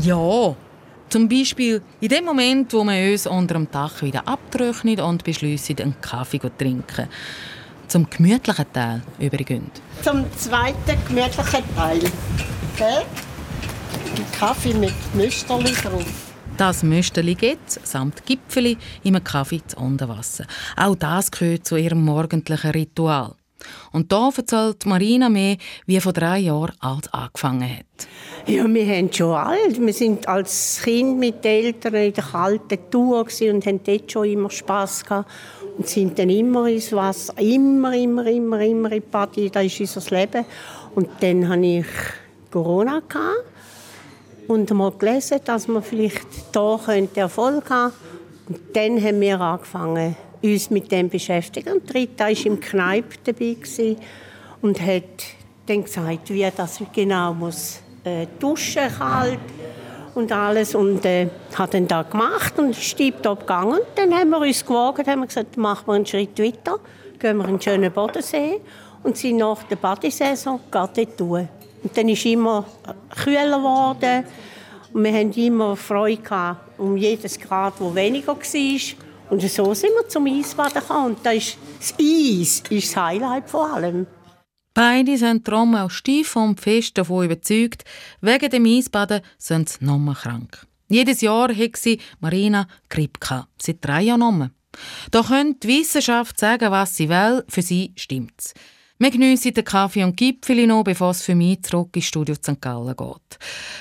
Ja. 0.00 0.56
Zum 1.08 1.28
Beispiel 1.28 1.82
in 2.00 2.08
dem 2.08 2.24
Moment, 2.24 2.72
wo 2.72 2.84
wir 2.84 3.12
uns 3.12 3.26
unter 3.26 3.54
dem 3.54 3.70
Dach 3.70 4.00
wieder 4.00 4.26
abtrocknen 4.28 5.00
und 5.00 5.24
beschließen, 5.24 5.76
einen 5.80 6.00
Kaffee 6.00 6.40
zu 6.40 6.56
trinken. 6.56 7.08
Zum 7.90 8.08
gemütlichen 8.08 8.72
Teil 8.72 9.02
übrigens. 9.18 9.82
Zum 10.02 10.24
zweiten 10.36 10.96
gemütlichen 11.08 11.64
Teil. 11.74 11.98
Okay? 12.72 13.04
Ein 14.16 14.32
Kaffee 14.38 14.74
mit 14.74 14.94
Müsterli 15.12 15.72
drauf. 15.72 16.06
Das 16.56 16.84
Müsterli 16.84 17.34
gibt 17.34 17.68
samt 17.68 18.24
Gipfeli 18.24 18.78
im 19.02 19.24
Kaffee 19.24 19.60
zu 19.66 19.76
Unterwasser. 19.78 20.44
Auch 20.76 20.94
das 20.94 21.32
gehört 21.32 21.66
zu 21.66 21.74
ihrem 21.74 22.04
morgendlichen 22.04 22.70
Ritual. 22.70 23.34
Und 23.90 24.12
da 24.12 24.30
erzählt 24.36 24.86
Marina 24.86 25.28
mehr, 25.28 25.56
wie 25.86 26.00
vor 26.00 26.12
drei 26.12 26.38
Jahren 26.38 26.72
alt 26.78 27.12
angefangen 27.12 27.68
hat. 27.68 28.06
Ja, 28.46 28.72
wir 28.72 28.86
haben 28.86 29.12
schon 29.12 29.34
alt. 29.34 29.80
Wir 29.80 29.92
sind 29.92 30.26
als 30.28 30.80
Kind 30.82 31.18
mit 31.18 31.44
den 31.44 31.64
Eltern 31.64 31.94
in 31.94 32.12
der 32.12 32.24
kalten 32.24 32.78
Tour 32.90 33.26
und 33.26 33.66
haben 33.66 33.82
dort 33.82 34.12
schon 34.12 34.28
immer 34.28 34.50
Spass 34.50 35.04
gehabt. 35.04 35.28
Und 35.76 35.88
sind 35.88 36.18
dann 36.18 36.30
immer 36.30 36.66
ins 36.66 36.92
Wasser, 36.92 37.34
immer, 37.38 37.94
immer, 37.94 38.26
immer, 38.26 38.60
immer 38.60 38.92
in 38.92 39.00
die 39.02 39.06
Party. 39.06 39.50
Das 39.50 39.64
ist 39.64 39.96
unser 39.96 40.16
Leben. 40.16 40.44
Und 40.94 41.08
dann 41.20 41.48
hatte 41.48 41.64
ich 41.64 41.86
Corona. 42.50 43.00
Gehabt 43.08 43.44
und 44.50 44.68
mal 44.72 44.90
gelesen, 44.90 45.40
dass 45.44 45.68
man 45.68 45.82
vielleicht 45.82 46.26
da 46.50 46.78
Erfolg 47.14 47.70
haben 47.70 47.92
könnte. 47.92 48.10
Und 48.48 48.76
dann 48.76 49.02
haben 49.02 49.20
wir 49.20 49.40
angefangen, 49.40 50.16
uns 50.42 50.70
mit 50.70 50.90
dem 50.90 51.06
zu 51.06 51.12
beschäftigen. 51.12 51.74
Und 51.74 51.94
Rita 51.94 52.24
war 52.24 52.46
im 52.46 52.58
Kneipp 52.58 53.22
dabei 53.24 53.56
und 54.60 54.80
hat 54.80 55.04
dann 55.66 55.84
gesagt, 55.84 56.30
wie 56.30 56.48
das 56.54 56.82
genau 56.92 57.32
muss 57.32 57.80
äh, 58.02 58.26
duschen 58.40 58.88
kalt 58.98 59.38
und 60.14 60.32
alles 60.32 60.74
und 60.74 61.04
äh, 61.04 61.28
hat 61.54 61.74
dann 61.74 61.86
da 61.86 62.02
gemacht 62.02 62.58
und 62.58 62.70
ist 62.70 62.96
tiptop 62.96 63.40
gegangen. 63.40 63.80
Dann 63.94 64.14
haben 64.14 64.30
wir 64.30 64.38
uns 64.38 64.64
gewogen, 64.64 65.06
haben 65.06 65.26
gesagt, 65.26 65.56
machen 65.56 65.86
wir 65.86 65.94
einen 65.94 66.06
Schritt 66.06 66.38
weiter, 66.38 66.78
gehen 67.18 67.36
wir 67.36 67.44
in 67.44 67.50
einen 67.50 67.60
schönen 67.60 67.92
Bodensee 67.92 68.60
und 69.02 69.16
sind 69.16 69.36
nach 69.38 69.62
der 69.64 69.76
Badesaison 69.76 70.60
tun. 71.16 71.48
Und 71.82 71.96
dann 71.96 72.08
ist 72.08 72.26
immer 72.26 72.64
kühler 73.22 73.58
geworden 73.58 74.24
und 74.92 75.04
wir 75.04 75.12
haben 75.12 75.32
immer 75.32 75.76
Freude 75.76 76.20
gehabt 76.20 76.78
um 76.78 76.96
jedes 76.96 77.38
Grad, 77.38 77.74
wo 77.78 77.94
weniger 77.94 78.36
war. 78.36 78.80
Und 79.30 79.42
so 79.42 79.74
sind 79.74 79.90
wir 79.90 80.08
zum 80.08 80.26
Eisbaden 80.26 80.80
gekommen. 80.80 81.06
Und 81.06 81.18
das, 81.24 81.34
ist, 81.34 81.58
das 81.78 81.94
Eis 82.00 82.62
ist 82.68 82.88
das 82.88 82.96
Highlight 82.96 83.48
vor 83.48 83.72
allem. 83.72 84.06
Beide 84.74 85.18
sind 85.18 85.46
darum 85.48 85.74
auch 85.74 85.90
steif 85.90 86.36
und 86.36 86.60
fest 86.60 86.96
davon 86.96 87.24
überzeugt, 87.24 87.84
wegen 88.20 88.50
dem 88.50 88.66
Eisbaden 88.66 89.22
sind 89.36 89.68
sie 89.68 89.84
nochmal 89.84 90.14
krank. 90.14 90.66
Jedes 90.88 91.20
Jahr 91.20 91.54
hat 91.54 91.76
sie 91.76 92.00
Marina 92.20 92.66
Grippe 92.88 93.46
seit 93.60 93.84
drei 93.84 94.02
Jahren 94.02 94.20
nochmal. 94.20 94.50
Da 95.10 95.22
könnte 95.22 95.66
die 95.66 95.80
Wissenschaft 95.80 96.38
sagen, 96.38 96.70
was 96.70 96.96
sie 96.96 97.08
will, 97.08 97.44
für 97.48 97.62
sie 97.62 97.92
stimmt's. 97.96 98.54
Wir 98.98 99.10
geniessen 99.10 99.54
den 99.54 99.64
Kaffee 99.64 100.04
und 100.04 100.16
Gipfel 100.16 100.66
noch, 100.66 100.84
bevor 100.84 101.12
es 101.12 101.22
für 101.22 101.34
mich 101.34 101.62
zurück 101.62 101.96
ins 101.96 102.04
Studio 102.04 102.34
St. 102.34 102.60
Gallen 102.60 102.94
geht. 102.94 103.38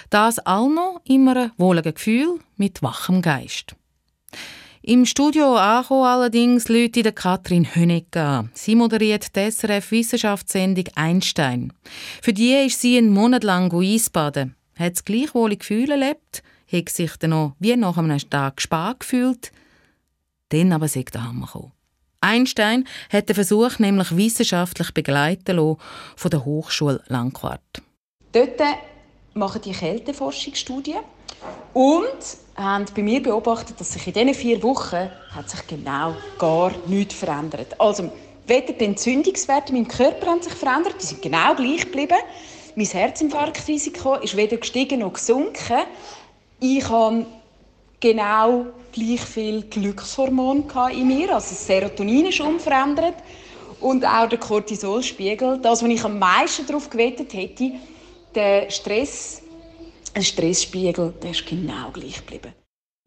Das 0.09 0.39
all 0.39 0.69
noch 0.69 1.01
immer 1.03 1.35
ein 1.35 1.51
wohliges 1.57 1.95
Gefühl 1.95 2.39
mit 2.55 2.81
wachem 2.81 3.21
Geist. 3.21 3.75
Im 4.81 5.05
Studio 5.05 5.57
angekommen 5.57 6.05
allerdings 6.05 6.69
Leute 6.69 7.11
Katrin 7.11 7.75
Hönecker 7.75 8.25
an. 8.25 8.51
Sie 8.53 8.75
moderiert 8.75 9.35
die 9.35 9.51
SRF-Wissenschaftssendung 9.51 10.85
«Einstein». 10.95 11.73
Für 12.21 12.31
die 12.31 12.53
ist 12.53 12.79
sie 12.79 12.97
einen 12.97 13.09
Monat 13.09 13.43
lang 13.43 13.73
Eisbaden. 13.73 14.55
Hat 14.77 14.93
das 14.93 15.03
gleichwohle 15.03 15.57
Gefühl 15.57 15.91
erlebt, 15.91 16.43
hat 16.71 16.87
sich 16.87 17.17
dann 17.17 17.31
noch 17.31 17.55
wie 17.59 17.75
nach 17.75 17.97
einem 17.97 18.17
Tag 18.29 18.55
gespart 18.55 19.01
gefühlt. 19.01 19.51
Dann 20.47 20.71
aber 20.71 20.87
sagt 20.87 21.13
der 21.13 21.25
Hammer 21.25 21.47
gekommen. 21.47 21.73
Einstein 22.21 22.87
hat 23.11 23.27
den 23.27 23.35
Versuch 23.35 23.79
nämlich 23.79 24.15
wissenschaftlich 24.15 24.93
begleiten 24.93 25.57
lassen 25.57 25.77
von 26.15 26.31
der 26.31 26.45
Hochschule 26.45 27.03
Langquart. 27.07 27.81
Dort 28.31 28.61
machen 29.33 29.61
die 29.61 29.73
Kälteforschungsstudien 29.73 30.99
und 31.73 32.37
haben 32.55 32.85
bei 32.95 33.01
mir 33.01 33.23
beobachtet, 33.23 33.79
dass 33.79 33.93
sich 33.93 34.05
in 34.07 34.13
diesen 34.13 34.33
vier 34.33 34.61
Wochen 34.63 35.09
hat 35.31 35.49
sich 35.49 35.65
genau 35.67 36.13
gar 36.37 36.71
nichts 36.87 37.15
verändert. 37.15 37.79
Also 37.79 38.11
weder 38.47 38.73
die 38.73 38.85
Entzündungswerte 38.85 39.71
in 39.71 39.79
meinem 39.79 39.87
Körper 39.87 40.27
haben 40.27 40.41
sich 40.41 40.53
verändert, 40.53 40.95
die 41.01 41.05
sind 41.05 41.21
genau 41.21 41.55
gleich 41.55 41.85
geblieben. 41.85 42.17
Mein 42.75 42.85
Herzinfarktrisiko 42.85 44.15
ist 44.15 44.35
weder 44.35 44.57
gestiegen 44.57 44.99
noch 44.99 45.13
gesunken. 45.13 45.79
Ich 46.59 46.87
habe 46.89 47.25
genau 47.99 48.65
gleich 48.91 49.21
viel 49.21 49.63
Glückshormon 49.63 50.65
in 50.91 51.07
mir, 51.07 51.33
also 51.33 51.49
das 51.49 51.65
Serotonin 51.65 52.27
ist 52.27 52.41
unverändert 52.41 53.15
und 53.79 54.05
auch 54.05 54.27
der 54.27 54.39
Cortisolspiegel. 54.39 55.59
Das, 55.59 55.83
was 55.83 55.89
ich 55.89 56.03
am 56.03 56.19
meisten 56.19 56.65
darauf 56.65 56.89
gewettet 56.89 57.33
hätte, 57.33 57.71
der 58.35 58.69
Stress, 58.69 59.41
ein 60.13 60.23
Stressspiegel, 60.23 61.13
der 61.21 61.31
ist 61.31 61.45
genau 61.45 61.91
gleich 61.91 62.17
geblieben. 62.17 62.53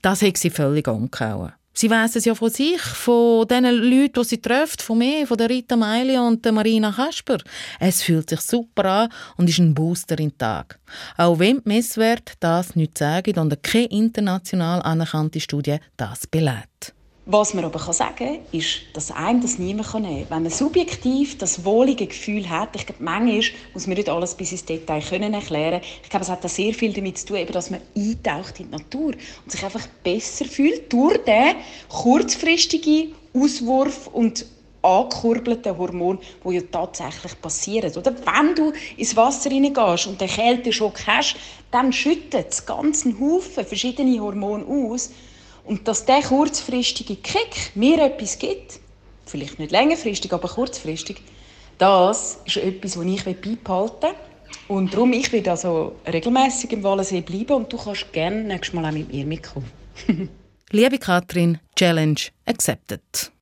Das 0.03 0.23
hat 0.23 0.37
sie 0.37 0.51
völlig 0.51 0.89
umgehauen. 0.89 1.53
Sie 1.75 1.89
weiss 1.89 2.17
es 2.17 2.27
ja 2.27 2.35
von 2.35 2.51
sich, 2.51 2.81
von 2.81 3.49
den 3.49 3.65
Leuten, 3.65 4.21
die 4.21 4.25
sie 4.25 4.43
trifft, 4.43 4.83
von 4.83 4.99
mir, 4.99 5.27
von 5.27 5.39
der 5.39 5.49
Rita 5.49 5.75
Meili 5.75 6.19
und 6.19 6.45
der 6.45 6.53
Marina 6.53 6.93
Kasper. 6.93 7.39
Es 7.81 8.03
fühlt 8.03 8.29
sich 8.29 8.43
super 8.43 8.85
an 8.85 9.09
und 9.39 9.49
ist 9.49 9.59
ein 9.59 9.73
Booster 9.73 10.17
den 10.17 10.37
Tag. 10.37 10.79
Auch 11.17 11.39
wenn 11.39 11.63
die 11.63 11.69
Messwerte 11.69 12.35
das 12.41 12.77
nicht 12.77 12.99
sagen 12.99 13.39
und 13.39 13.63
keine 13.63 13.87
international 13.87 14.83
anerkannte 14.83 15.41
Studie 15.41 15.79
das 15.97 16.27
belädt. 16.27 16.93
Was 17.25 17.55
man 17.55 17.65
aber 17.65 17.79
sagen 17.93 18.17
kann, 18.17 18.39
ist, 18.51 18.81
dass 18.95 19.13
einem 19.13 19.41
das 19.41 19.57
niemand 19.57 19.95
nehmen 19.95 20.25
kann. 20.25 20.27
Wenn 20.29 20.43
man 20.43 20.51
subjektiv 20.51 21.39
das 21.39 21.65
wohlige 21.65 22.09
Gefühl 22.09 22.51
hat, 22.51 22.75
ich 22.75 22.85
glaube, 22.85 23.01
manchmal 23.05 23.43
muss 23.73 23.87
man 23.87 23.97
nicht 23.97 24.09
alles 24.09 24.35
bis 24.35 24.51
ins 24.51 24.65
Detail 24.65 25.01
können 25.01 25.33
erklären 25.33 25.81
Ich 26.03 26.11
glaube, 26.11 26.25
es 26.25 26.31
hat 26.31 26.43
da 26.43 26.49
sehr 26.49 26.75
viel 26.75 26.93
damit 26.93 27.19
zu 27.19 27.27
tun, 27.27 27.47
dass 27.53 27.71
man 27.71 27.81
eintaucht 27.97 28.59
in 28.59 28.67
die 28.67 28.73
Natur 28.73 29.13
und 29.45 29.53
sich 29.53 29.63
einfach 29.65 29.87
besser 30.03 30.47
fühlt 30.47 30.93
durch 30.93 31.19
den 31.19 31.55
kurzfristigen 31.89 33.15
Auswurf 33.33 34.09
und 34.09 34.45
angekurbelte 34.83 35.79
Hormon, 35.79 36.19
wo 36.43 36.51
ja 36.51 36.63
tatsächlich 36.73 37.41
passieren. 37.41 37.93
Oder 37.97 38.17
wenn 38.17 38.57
du 38.57 38.73
ins 38.97 39.15
Wasser 39.15 39.49
hineingehst 39.49 40.09
und 40.09 40.21
den 40.21 40.27
Kälteschock 40.27 41.07
hast, 41.07 41.37
dann 41.71 41.93
schüttet 41.93 42.49
es 42.51 42.67
ganzen 42.67 43.21
Haufen 43.21 43.65
verschiedene 43.65 44.21
Hormone 44.21 44.65
aus 44.67 45.11
und 45.65 45.87
dass 45.89 46.05
der 46.05 46.23
kurzfristige 46.23 47.17
Kick 47.17 47.73
mir 47.75 48.03
etwas 48.03 48.39
gibt, 48.39 48.81
vielleicht 49.27 49.59
nicht 49.59 49.73
längerfristig, 49.73 50.33
aber 50.33 50.49
kurzfristig, 50.49 51.21
das 51.79 52.39
ist 52.45 52.57
etwas, 52.59 52.97
was 52.97 53.07
ich 53.07 53.25
beibehalten 53.25 54.03
will. 54.03 54.15
Und 54.69 54.93
darum, 54.93 55.13
ich 55.13 55.33
werde 55.33 55.51
also 55.51 55.97
regelmäßig 56.07 56.73
im 56.73 56.83
Wallensee 56.83 57.21
bleiben 57.21 57.53
und 57.55 57.73
du 57.73 57.77
kannst 57.77 58.13
gerne 58.13 58.43
nächstes 58.43 58.75
Mal 58.75 58.85
auch 58.85 58.93
mit 58.93 59.13
mir 59.13 59.25
mitkommen. 59.25 59.71
Liebe 60.71 60.99
Katrin, 60.99 61.59
Challenge 61.77 62.21
accepted. 62.47 63.33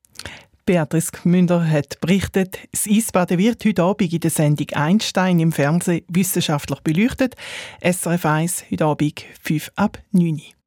Beatrice 0.67 1.11
Gmünder 1.11 1.69
hat 1.69 2.01
berichtet, 2.01 2.59
das 2.71 2.87
Eisbaden 2.87 3.39
wird 3.39 3.65
heute 3.65 3.83
Abend 3.83 4.13
in 4.13 4.21
der 4.21 4.31
Sendung 4.31 4.69
Einstein 4.71 5.41
im 5.41 5.53
Fernsehen 5.53 6.05
wissenschaftlich 6.09 6.81
beleuchtet. 6.81 7.35
SRF 7.83 8.25
1 8.25 8.65
heute 8.71 8.85
Abend 8.85 9.25
5 9.43 9.73
ab 9.75 9.99
9 10.13 10.35
Uhr. 10.35 10.60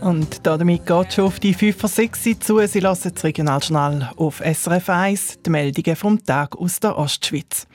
Und 0.00 0.46
damit 0.46 0.86
geht 0.86 1.12
schon 1.12 1.26
auf 1.26 1.40
die 1.40 1.52
5 1.52 1.76
vor 1.76 1.88
6 1.90 2.40
zu. 2.40 2.66
Sie 2.66 2.80
lassen 2.80 3.12
das 3.12 3.22
Regionaljournal 3.22 4.12
auf 4.16 4.40
SRF 4.40 4.88
1, 4.88 5.38
die 5.44 5.50
Meldungen 5.50 5.94
vom 5.94 6.24
Tag 6.24 6.56
aus 6.56 6.80
der 6.80 6.96
Ostschweiz. 6.96 7.66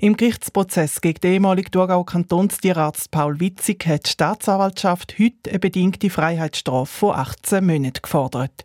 Im 0.00 0.16
Gerichtsprozess 0.16 1.00
gegen 1.00 1.20
den 1.20 1.34
ehemaligen 1.34 1.70
Thurgauer 1.70 2.04
Kantonstierarzt 2.04 3.12
Paul 3.12 3.38
Witzig 3.38 3.86
hat 3.86 4.06
die 4.06 4.10
Staatsanwaltschaft 4.10 5.14
heute 5.20 5.50
eine 5.50 5.60
bedingte 5.60 6.10
Freiheitsstrafe 6.10 6.92
von 6.92 7.14
18 7.14 7.64
Monaten 7.64 8.02
gefordert. 8.02 8.64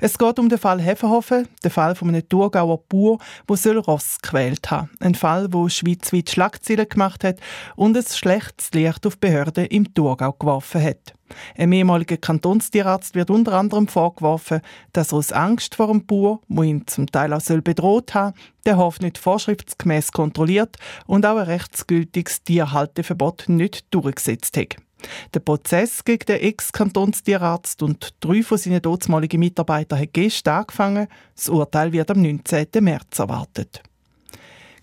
Es 0.00 0.16
geht 0.16 0.38
um 0.38 0.48
den 0.48 0.58
Fall 0.58 0.80
Hefenhofen, 0.80 1.48
den 1.62 1.70
Fall 1.70 1.94
von 1.94 2.08
einem 2.08 2.26
Thurgauer 2.26 2.78
Bauer, 2.88 3.18
der 3.46 3.78
Ross 3.78 4.18
gequält 4.22 4.70
hat. 4.70 4.88
Ein 5.00 5.14
Fall, 5.14 5.48
der 5.50 5.68
schweizweit 5.68 6.30
Schlagzeilen 6.30 6.88
gemacht 6.88 7.24
hat 7.24 7.40
und 7.76 7.94
ein 7.94 8.04
schlechtes 8.04 8.70
Licht 8.72 9.06
auf 9.06 9.18
Behörden 9.18 9.66
im 9.66 9.92
Thurgau 9.92 10.32
geworfen 10.32 10.82
hat. 10.82 11.12
Ein 11.56 11.72
ehemaliger 11.72 12.16
Kantonstierarzt 12.16 13.14
wird 13.14 13.30
unter 13.30 13.54
anderem 13.54 13.88
vorgeworfen, 13.88 14.60
dass 14.92 15.12
er 15.12 15.18
aus 15.18 15.32
Angst 15.32 15.74
vor 15.74 15.88
dem 15.88 16.06
Bauer, 16.06 16.40
wo 16.48 16.62
ihn 16.62 16.86
zum 16.86 17.06
Teil 17.06 17.32
auch 17.32 17.42
bedroht 17.62 18.14
hat, 18.14 18.34
den 18.66 18.76
Hof 18.76 19.00
nicht 19.00 19.18
vorschriftsgemäß 19.18 20.12
kontrolliert 20.12 20.76
und 21.06 21.26
auch 21.26 21.36
ein 21.36 21.46
rechtsgültiges 21.46 22.42
Tierhalteverbot 22.44 23.44
nicht 23.48 23.86
durchgesetzt 23.92 24.56
hat. 24.56 24.76
Der 25.34 25.40
Prozess 25.40 26.04
gegen 26.04 26.24
den 26.26 26.40
Ex-Kantonstierarzt 26.40 27.82
und 27.82 28.14
drei 28.20 28.42
von 28.42 28.58
seinen 28.58 28.80
dortmaligen 28.80 29.40
Mitarbeitern 29.40 30.00
hat 30.00 30.12
gestern 30.12 30.60
angefangen. 30.60 31.08
Das 31.36 31.48
Urteil 31.48 31.92
wird 31.92 32.10
am 32.10 32.22
19. 32.22 32.66
März 32.80 33.18
erwartet. 33.18 33.82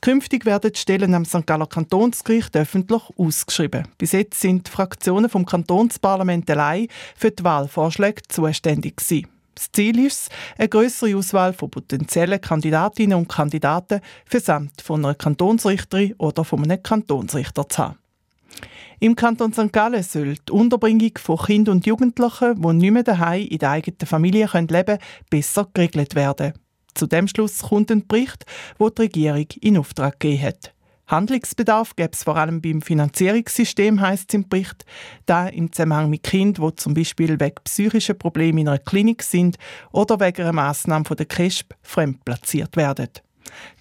Künftig 0.02 0.46
werden 0.46 0.72
die 0.74 0.80
Stellen 0.80 1.14
am 1.14 1.26
St. 1.26 1.46
Galler 1.46 1.68
Kantonsgericht 1.68 2.58
öffentlich 2.58 3.04
ausgeschrieben. 3.18 3.88
Bis 4.00 4.14
jetzt 4.14 4.42
sind 4.42 4.66
die 4.66 4.72
Fraktionen 4.72 5.30
vom 5.30 5.46
Kantonsparlament 5.46 6.50
allein 6.50 6.88
für 7.16 7.30
die 7.30 7.44
Wahlvorschläge 7.44 8.24
zuständig 8.28 8.98
gewesen. 8.98 9.28
Das 9.54 9.72
Ziel 9.72 10.00
ist 10.00 10.24
es, 10.24 10.30
eine 10.58 10.70
größere 10.70 11.16
Auswahl 11.16 11.54
von 11.54 11.70
potenziellen 11.70 12.42
Kandidatinnen 12.42 13.16
und 13.16 13.30
Kandidaten 13.30 14.02
für 14.26 14.40
das 14.40 14.50
Amt 14.50 14.82
von 14.82 15.06
einer 15.06 15.14
Kantonsrichterin 15.14 16.16
oder 16.18 16.44
von 16.44 16.64
einem 16.64 16.82
Kantonsrichter 16.82 17.70
zu 17.70 17.84
haben. 17.84 18.00
Im 19.00 19.16
Kanton 19.16 19.54
St. 19.54 19.72
Gallen 19.72 20.02
soll 20.02 20.34
die 20.34 20.52
Unterbringung 20.52 21.12
von 21.20 21.38
Kindern 21.38 21.76
und 21.76 21.86
Jugendlichen, 21.86 22.60
die 22.60 22.74
nicht 22.74 22.92
mehr 22.92 23.04
daheim 23.04 23.46
in 23.46 23.60
der 23.60 23.70
eigenen 23.70 24.08
Familie 24.08 24.50
leben 24.52 24.68
können, 24.68 25.00
besser 25.30 25.68
geregelt 25.72 26.16
werden. 26.16 26.54
Zu 26.94 27.08
dem 27.08 27.28
Schluss 27.28 27.60
kommt 27.60 27.92
ein 27.92 28.08
Bericht, 28.08 28.46
wo 28.78 28.90
die 28.90 29.02
Regierung 29.04 29.48
in 29.62 29.78
Auftrag 29.78 30.20
gegeben 30.20 30.44
hat. 30.44 30.74
Handlungsbedarf 31.12 31.96
gäbe 31.98 32.12
es 32.14 32.24
vor 32.24 32.38
allem 32.38 32.62
beim 32.62 32.82
Finanzierungssystem, 32.82 34.00
heisst 34.00 34.30
es 34.30 34.36
im 34.36 34.48
Bericht, 34.48 34.86
da 35.26 35.48
im 35.48 35.72
Zusammenhang 35.72 36.10
mit 36.10 36.24
Kindern, 36.24 36.70
die 36.70 36.76
zum 36.78 36.94
Beispiel 36.94 37.38
wegen 37.40 37.56
psychischer 37.66 38.14
Probleme 38.14 38.62
in 38.62 38.70
einer 38.70 38.78
Klinik 38.78 39.22
sind 39.22 39.58
oder 39.92 40.22
wegen 40.22 40.44
einer 40.44 40.54
Massnahme 40.54 41.04
von 41.04 41.18
der 41.18 41.26
KESP 41.26 41.74
fremdplatziert 41.82 42.78
werden. 42.78 43.10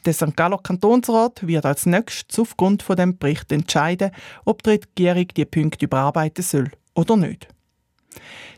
Der 0.05 0.13
St. 0.13 0.37
Galler 0.37 0.59
Kantonsrat 0.59 1.47
wird 1.47 1.65
als 1.65 1.87
nächstes 1.87 2.39
aufgrund 2.41 2.83
von 2.83 2.97
dem 2.97 3.17
Bericht 3.17 3.53
entscheiden, 3.53 4.11
ob 4.45 4.65
die 4.65 4.71
Regierung 4.71 5.29
die 5.29 5.45
Punkte 5.45 5.85
überarbeiten 5.85 6.43
soll 6.43 6.73
oder 6.95 7.17
nicht. 7.17 7.47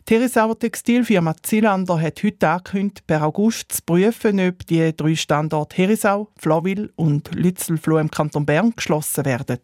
Die 0.09 0.15
Herisauer 0.15 0.59
Textilfirma 0.59 1.35
Zielander 1.43 2.01
hat 2.01 2.23
heute 2.25 2.49
angekündigt, 2.49 3.07
per 3.07 3.23
August 3.23 3.73
zu 3.73 3.83
prüfen, 3.87 4.41
ob 4.41 4.67
die 4.67 4.97
drei 4.97 5.15
Standorte 5.15 5.77
Herisau, 5.77 6.29
Flawil 6.39 6.93
und 6.97 7.33
Lützelfloh 7.35 7.99
im 7.99 8.11
Kanton 8.11 8.45
Bern 8.45 8.73
geschlossen 8.75 9.25
werden. 9.25 9.61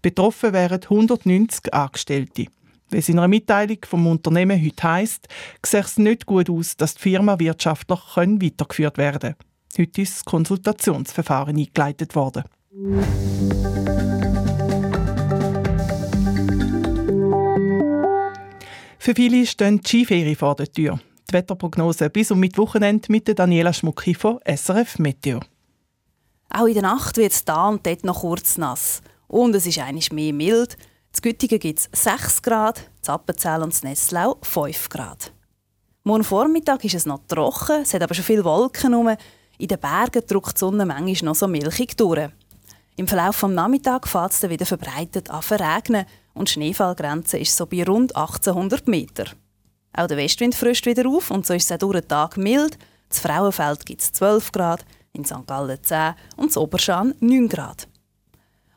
Betroffen 0.00 0.52
wären 0.52 0.82
190 0.82 1.74
Angestellte. 1.74 2.46
Wie 2.90 2.98
es 2.98 3.08
in 3.08 3.18
einer 3.18 3.28
Mitteilung 3.28 3.78
vom 3.84 4.06
Unternehmen 4.06 4.64
heute 4.64 4.82
heisst, 4.82 5.28
sieht 5.64 5.84
es 5.84 5.98
nicht 5.98 6.26
gut 6.26 6.50
aus, 6.50 6.76
dass 6.76 6.94
die 6.94 7.02
Firma 7.02 7.38
wirtschaftlich 7.38 8.00
weitergeführt 8.16 8.98
werden 8.98 9.36
kann. 9.36 9.46
Heute 9.78 10.02
ist 10.02 10.16
das 10.16 10.24
Konsultationsverfahren 10.24 11.56
eingeleitet 11.56 12.14
worden. 12.14 12.44
Für 19.02 19.14
viele 19.14 19.46
stehen 19.46 19.80
die 19.80 19.88
Skiferien 19.88 20.36
vor 20.36 20.54
der 20.56 20.70
Tür. 20.70 21.00
Die 21.26 21.32
Wetterprognose 21.32 22.10
bis 22.10 22.30
um 22.32 22.38
Mittwochenende 22.38 23.10
mit 23.10 23.26
Daniela 23.38 23.72
Schmucki 23.72 24.12
von 24.12 24.38
SRF 24.44 24.98
Meteo. 24.98 25.40
Auch 26.50 26.66
in 26.66 26.74
der 26.74 26.82
Nacht 26.82 27.16
wird 27.16 27.32
es 27.32 27.42
da 27.42 27.70
und 27.70 27.86
dort 27.86 28.04
noch 28.04 28.20
kurz 28.20 28.58
nass. 28.58 29.00
Und 29.26 29.54
es 29.54 29.66
ist 29.66 29.78
eigentlich 29.78 30.12
mehr 30.12 30.34
mild. 30.34 30.76
In 31.16 31.22
Güttingen 31.22 31.58
gibt 31.58 31.78
es 31.78 31.88
6 31.94 32.42
Grad, 32.42 32.90
in 33.02 33.10
Appenzell 33.14 33.62
und 33.62 33.82
Nesslau 33.82 34.36
5 34.42 34.90
Grad. 34.90 35.32
Morgen 36.04 36.22
Vormittag 36.22 36.84
ist 36.84 36.96
es 36.96 37.06
noch 37.06 37.22
trocken, 37.26 37.80
es 37.80 37.94
hat 37.94 38.02
aber 38.02 38.12
schon 38.12 38.24
viele 38.24 38.44
Wolken 38.44 38.90
herum. 38.90 39.16
In 39.56 39.68
den 39.68 39.80
Bergen 39.80 40.26
drückt 40.26 40.56
die 40.56 40.58
Sonne 40.58 40.84
manchmal 40.84 41.30
noch 41.30 41.36
so 41.36 41.48
milchig 41.48 41.96
durch. 41.96 42.28
Im 42.96 43.08
Verlauf 43.08 43.40
des 43.40 43.48
Nachmittags 43.48 44.10
fällt 44.10 44.32
es 44.32 44.40
dann 44.40 44.50
wieder 44.50 44.66
verbreitet 44.66 45.30
an 45.30 45.40
verregnen 45.40 46.04
und 46.34 46.48
die 46.48 46.52
Schneefallgrenze 46.52 47.38
ist 47.38 47.56
so 47.56 47.66
bei 47.66 47.84
rund 47.84 48.14
1800 48.16 48.88
Meter. 48.88 49.26
Auch 49.92 50.06
der 50.06 50.16
Westwind 50.16 50.54
frischt 50.54 50.86
wieder 50.86 51.08
auf 51.08 51.30
und 51.30 51.46
so 51.46 51.54
ist 51.54 51.64
es 51.64 51.72
auch 51.72 51.78
durch 51.78 52.00
den 52.00 52.08
Tag 52.08 52.36
mild. 52.36 52.78
Das 53.08 53.20
Frauenfeld 53.20 53.84
gibt 53.86 54.02
es 54.02 54.12
12 54.12 54.52
Grad, 54.52 54.84
in 55.12 55.24
St. 55.24 55.46
Gallen 55.46 55.82
10 55.82 56.14
und 56.36 56.50
das 56.50 56.56
Oberschan 56.56 57.14
9 57.20 57.48
Grad. 57.48 57.88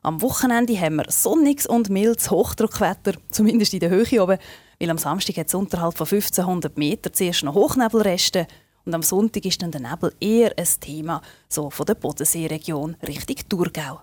Am 0.02 0.22
Wochenende 0.22 0.80
haben 0.80 0.98
wir 0.98 1.10
sonniges 1.10 1.66
und 1.66 1.90
mildes 1.90 2.30
Hochdruckwetter, 2.30 3.14
zumindest 3.30 3.74
in 3.74 3.80
der 3.80 3.90
Höhe 3.90 4.22
oben, 4.22 4.38
weil 4.80 4.90
am 4.90 4.98
Samstag 4.98 5.38
hat 5.38 5.48
es 5.48 5.54
unterhalb 5.54 5.96
von 5.96 6.08
1500 6.08 6.78
Meter 6.78 7.14
zuerst 7.14 7.44
noch 7.44 7.56
Hochnebelreste 7.56 8.48
und 8.86 8.94
am 8.94 9.02
Sonntag 9.02 9.46
ist 9.46 9.62
dann 9.62 9.72
der 9.72 9.82
Nebel 9.82 10.14
eher 10.20 10.54
ein 10.58 10.68
Thema, 10.82 11.22
so 11.48 11.70
von 11.70 11.86
der 11.86 11.96
Bodenseeregion 11.96 12.98
Richtung 13.08 13.38
Thurgau. 13.48 14.02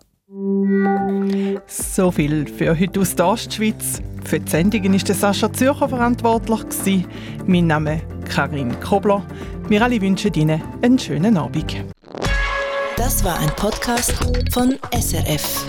So 1.66 2.12
viel 2.12 2.46
für 2.46 2.78
heute 2.78 3.00
aus 3.00 3.16
der 3.16 3.26
Ostschweiz. 3.26 4.00
Für 4.24 4.38
die 4.38 4.48
Sendungen 4.48 4.92
war 4.92 5.14
Sascha 5.14 5.52
Zürcher 5.52 5.88
verantwortlich. 5.88 7.04
Mein 7.46 7.66
Name 7.66 7.96
ist 7.96 8.30
Karin 8.30 8.78
Kobler. 8.78 9.26
Wir 9.68 9.82
alle 9.82 10.00
wünschen 10.00 10.32
Ihnen 10.34 10.62
einen 10.82 11.00
schönen 11.00 11.36
Abend. 11.36 11.74
Das 12.96 13.24
war 13.24 13.40
ein 13.40 13.50
Podcast 13.56 14.14
von 14.52 14.78
SRF. 14.92 15.66